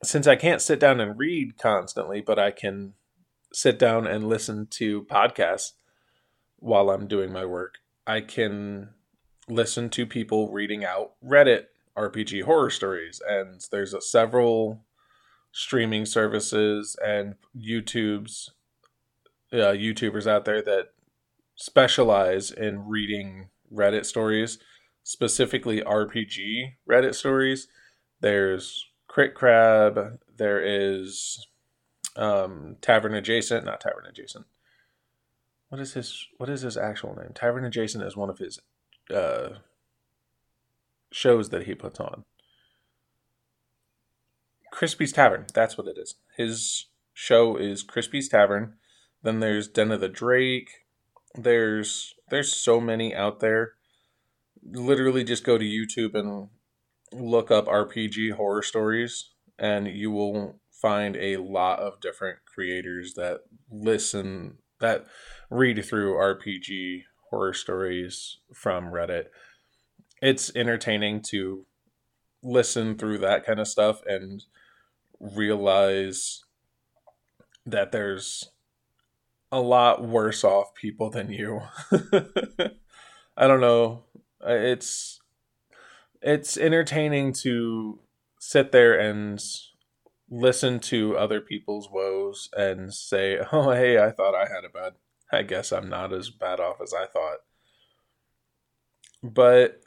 since 0.03 0.27
I 0.27 0.37
can't 0.37 0.63
sit 0.63 0.81
down 0.81 1.01
and 1.01 1.19
read 1.19 1.59
constantly, 1.59 2.21
but 2.21 2.39
I 2.39 2.51
can 2.51 2.95
sit 3.53 3.79
down 3.79 4.07
and 4.07 4.29
listen 4.29 4.67
to 4.71 5.05
podcasts 5.05 5.73
while 6.57 6.91
I'm 6.91 7.07
doing 7.07 7.33
my 7.33 7.45
work, 7.45 7.79
I 8.07 8.21
can 8.21 8.91
listen 9.49 9.91
to 9.91 10.07
people 10.07 10.53
reading 10.53 10.85
out 10.85 11.13
Reddit 11.25 11.67
RPG 11.97 12.45
horror 12.45 12.71
stories. 12.71 13.21
And 13.27 13.65
there's 13.71 13.95
a, 13.95 14.01
several 14.01 14.85
streaming 15.53 16.07
services 16.07 16.97
and 17.05 17.35
YouTube's 17.57 18.51
uh, 19.53 19.75
YouTubers 19.75 20.27
out 20.27 20.45
there 20.45 20.63
that 20.63 20.93
specialize 21.57 22.51
in 22.51 22.87
reading 22.87 23.49
Reddit 23.73 24.05
stories, 24.05 24.59
specifically 25.03 25.81
RPG 25.83 26.75
Reddit 26.89 27.15
stories. 27.15 27.69
There's 28.21 28.87
Crit 29.09 29.35
Crab. 29.35 30.19
There 30.37 30.61
is 30.63 31.47
um, 32.17 32.77
Tavern 32.81 33.15
Adjacent, 33.15 33.65
not 33.65 33.81
Tavern 33.81 34.07
Adjacent. 34.09 34.47
What 35.69 35.81
is 35.81 35.95
his 35.95 36.27
What 36.37 36.49
is 36.49 36.63
his 36.63 36.77
actual 36.77 37.15
name? 37.15 37.33
Tavern 37.35 37.65
Adjacent 37.65 38.05
is 38.05 38.17
one 38.17 38.31
of 38.31 38.39
his 38.39 38.61
uh, 39.15 39.51
shows 41.13 41.51
that 41.51 41.67
he 41.67 41.75
puts 41.75 42.01
on. 42.01 42.25
Crispy's 44.71 45.13
Tavern. 45.13 45.47
That's 45.53 45.77
what 45.77 45.89
it 45.89 45.99
is. 45.99 46.17
His 46.37 46.87
show 47.13 47.57
is 47.57 47.83
Crispy's 47.83 48.29
Tavern. 48.29 48.75
Then 49.23 49.41
there's 49.41 49.69
Den 49.69 49.93
of 49.93 50.01
the 50.01 50.09
Drake. 50.09 50.71
There's 51.35 52.15
there's 52.31 52.53
so 52.53 52.81
many 52.81 53.15
out 53.15 53.41
there. 53.41 53.73
Literally 54.63 55.25
just 55.25 55.45
go 55.45 55.59
to 55.59 55.65
YouTube 55.65 56.15
and 56.15 56.49
look 57.13 57.51
up 57.51 57.67
RPG 57.67 58.33
horror 58.33 58.63
stories 58.63 59.31
and 59.59 59.89
you 59.89 60.11
will 60.11 60.61
find 60.71 61.17
a 61.17 61.37
lot 61.37 61.81
of 61.81 62.01
different 62.01 62.39
creators 62.47 63.15
that 63.15 63.41
listen 63.71 64.59
that 64.81 65.07
read 65.51 65.85
through 65.85 66.15
RPG 66.15 67.03
horror 67.29 67.53
stories 67.53 68.39
from 68.55 68.87
Reddit. 68.87 69.27
It's 70.23 70.51
entertaining 70.57 71.23
to 71.29 71.67
listen 72.43 72.97
through 72.97 73.19
that 73.19 73.45
kind 73.45 73.61
of 73.61 73.69
stuff 73.69 74.01
and 74.07 74.43
realize 75.21 76.43
that 77.67 77.93
there's 77.93 78.51
a 79.53 79.61
lot 79.61 80.07
worse 80.07 80.45
off 80.45 80.75
people 80.75 81.11
than 81.11 81.31
you. 81.31 81.61
I 83.37 83.47
don't 83.47 83.61
know. 83.61 84.05
It's 84.43 85.21
it's 86.23 86.57
entertaining 86.57 87.33
to 87.33 88.01
sit 88.39 88.73
there 88.73 88.99
and 88.99 89.43
listen 90.29 90.79
to 90.79 91.17
other 91.17 91.41
people's 91.41 91.91
woes 91.91 92.49
and 92.57 92.93
say, 92.95 93.41
"Oh, 93.53 93.71
hey, 93.73 93.99
I 93.99 94.11
thought 94.11 94.35
I 94.35 94.49
had 94.49 94.65
a 94.65 94.69
bad. 94.69 94.95
I 95.33 95.43
guess 95.43 95.73
I'm 95.73 95.89
not 95.89 96.13
as 96.13 96.31
bad 96.31 96.61
off 96.61 96.81
as 96.81 96.95
I 96.95 97.07
thought." 97.07 97.39
But 99.23 99.83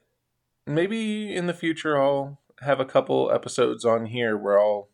maybe 0.67 1.33
in 1.33 1.47
the 1.47 1.53
future 1.53 2.01
I'll 2.01 2.39
have 2.61 2.79
a 2.79 2.85
couple 2.85 3.31
episodes 3.31 3.83
on 3.83 4.05
here 4.05 4.37
where 4.37 4.59
I'll 4.59 4.89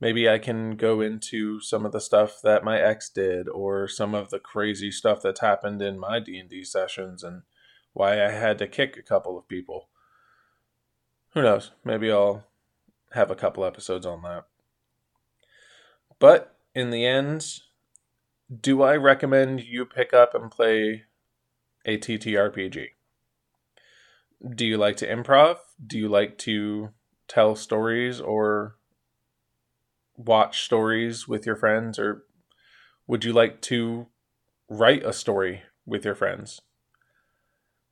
maybe 0.00 0.28
I 0.28 0.38
can 0.38 0.76
go 0.76 1.00
into 1.00 1.60
some 1.60 1.84
of 1.84 1.92
the 1.92 2.00
stuff 2.00 2.40
that 2.42 2.64
my 2.64 2.78
ex 2.78 3.08
did 3.10 3.48
or 3.48 3.88
some 3.88 4.14
of 4.14 4.30
the 4.30 4.38
crazy 4.38 4.90
stuff 4.90 5.20
that's 5.22 5.40
happened 5.40 5.82
in 5.82 5.98
my 5.98 6.20
D&D 6.20 6.64
sessions 6.64 7.22
and 7.22 7.42
why 7.92 8.24
I 8.24 8.30
had 8.30 8.58
to 8.58 8.68
kick 8.68 8.96
a 8.96 9.02
couple 9.02 9.36
of 9.36 9.48
people. 9.48 9.88
Who 11.34 11.42
knows? 11.42 11.72
Maybe 11.84 12.10
I'll 12.10 12.44
have 13.12 13.30
a 13.30 13.36
couple 13.36 13.64
episodes 13.64 14.06
on 14.06 14.22
that. 14.22 14.44
But 16.18 16.56
in 16.74 16.90
the 16.90 17.04
end, 17.04 17.60
do 18.60 18.82
I 18.82 18.96
recommend 18.96 19.62
you 19.62 19.84
pick 19.84 20.12
up 20.14 20.34
and 20.34 20.50
play 20.50 21.04
a 21.84 21.98
TTRPG? 21.98 22.86
Do 24.54 24.64
you 24.64 24.76
like 24.76 24.96
to 24.98 25.08
improv? 25.08 25.56
Do 25.84 25.98
you 25.98 26.08
like 26.08 26.38
to 26.38 26.90
tell 27.26 27.56
stories 27.56 28.20
or 28.20 28.77
watch 30.18 30.64
stories 30.64 31.26
with 31.26 31.46
your 31.46 31.56
friends? 31.56 31.98
Or 31.98 32.24
would 33.06 33.24
you 33.24 33.32
like 33.32 33.62
to 33.62 34.08
write 34.68 35.04
a 35.04 35.12
story 35.12 35.62
with 35.86 36.04
your 36.04 36.14
friends? 36.14 36.60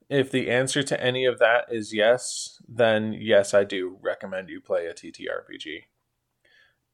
If 0.09 0.31
the 0.31 0.51
answer 0.51 0.83
to 0.85 1.03
any 1.03 1.25
of 1.25 1.39
that 1.39 1.67
is 1.71 1.95
yes, 1.95 2.61
then 2.69 3.13
yes, 3.13 3.55
I 3.55 3.65
do 3.65 3.99
recommend 4.01 4.49
you 4.49 4.61
play 4.61 4.87
a 4.87 4.95
TTRPG. 4.95 5.85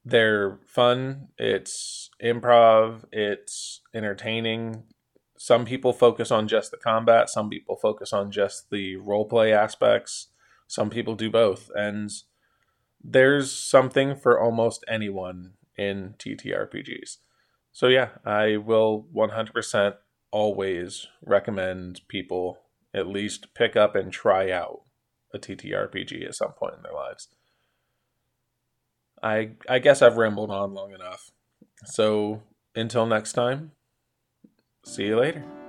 They're 0.05 0.59
fun, 0.66 1.29
it's 1.38 2.11
improv, 2.23 3.05
it's 3.12 3.81
entertaining. 3.95 4.85
Some 5.37 5.64
people 5.64 5.92
focus 5.92 6.31
on 6.31 6.49
just 6.49 6.71
the 6.71 6.77
combat, 6.77 7.29
some 7.29 7.51
people 7.51 7.77
focus 7.77 8.12
on 8.12 8.31
just 8.31 8.71
the 8.71 8.97
roleplay 8.97 9.53
aspects, 9.53 10.29
some 10.66 10.88
people 10.88 11.14
do 11.14 11.31
both. 11.31 11.71
And 11.75 12.11
there's 13.04 13.52
something 13.52 14.16
for 14.16 14.40
almost 14.40 14.84
anyone 14.88 15.54
in 15.76 16.14
TTRPGs. 16.18 17.18
So, 17.72 17.88
yeah, 17.88 18.10
I 18.24 18.56
will 18.56 19.06
100% 19.14 19.94
always 20.30 21.06
recommend 21.24 22.02
people 22.08 22.58
at 22.94 23.06
least 23.06 23.54
pick 23.54 23.76
up 23.76 23.94
and 23.94 24.12
try 24.12 24.50
out 24.50 24.82
a 25.32 25.38
TTRPG 25.38 26.26
at 26.26 26.34
some 26.34 26.52
point 26.52 26.74
in 26.76 26.82
their 26.82 26.92
lives. 26.92 27.28
I 29.22 29.52
I 29.68 29.78
guess 29.78 30.02
I've 30.02 30.16
rambled 30.16 30.50
on 30.50 30.74
long 30.74 30.92
enough. 30.92 31.30
So 31.84 32.42
until 32.74 33.06
next 33.06 33.32
time, 33.34 33.72
see 34.84 35.04
you 35.06 35.18
later. 35.18 35.62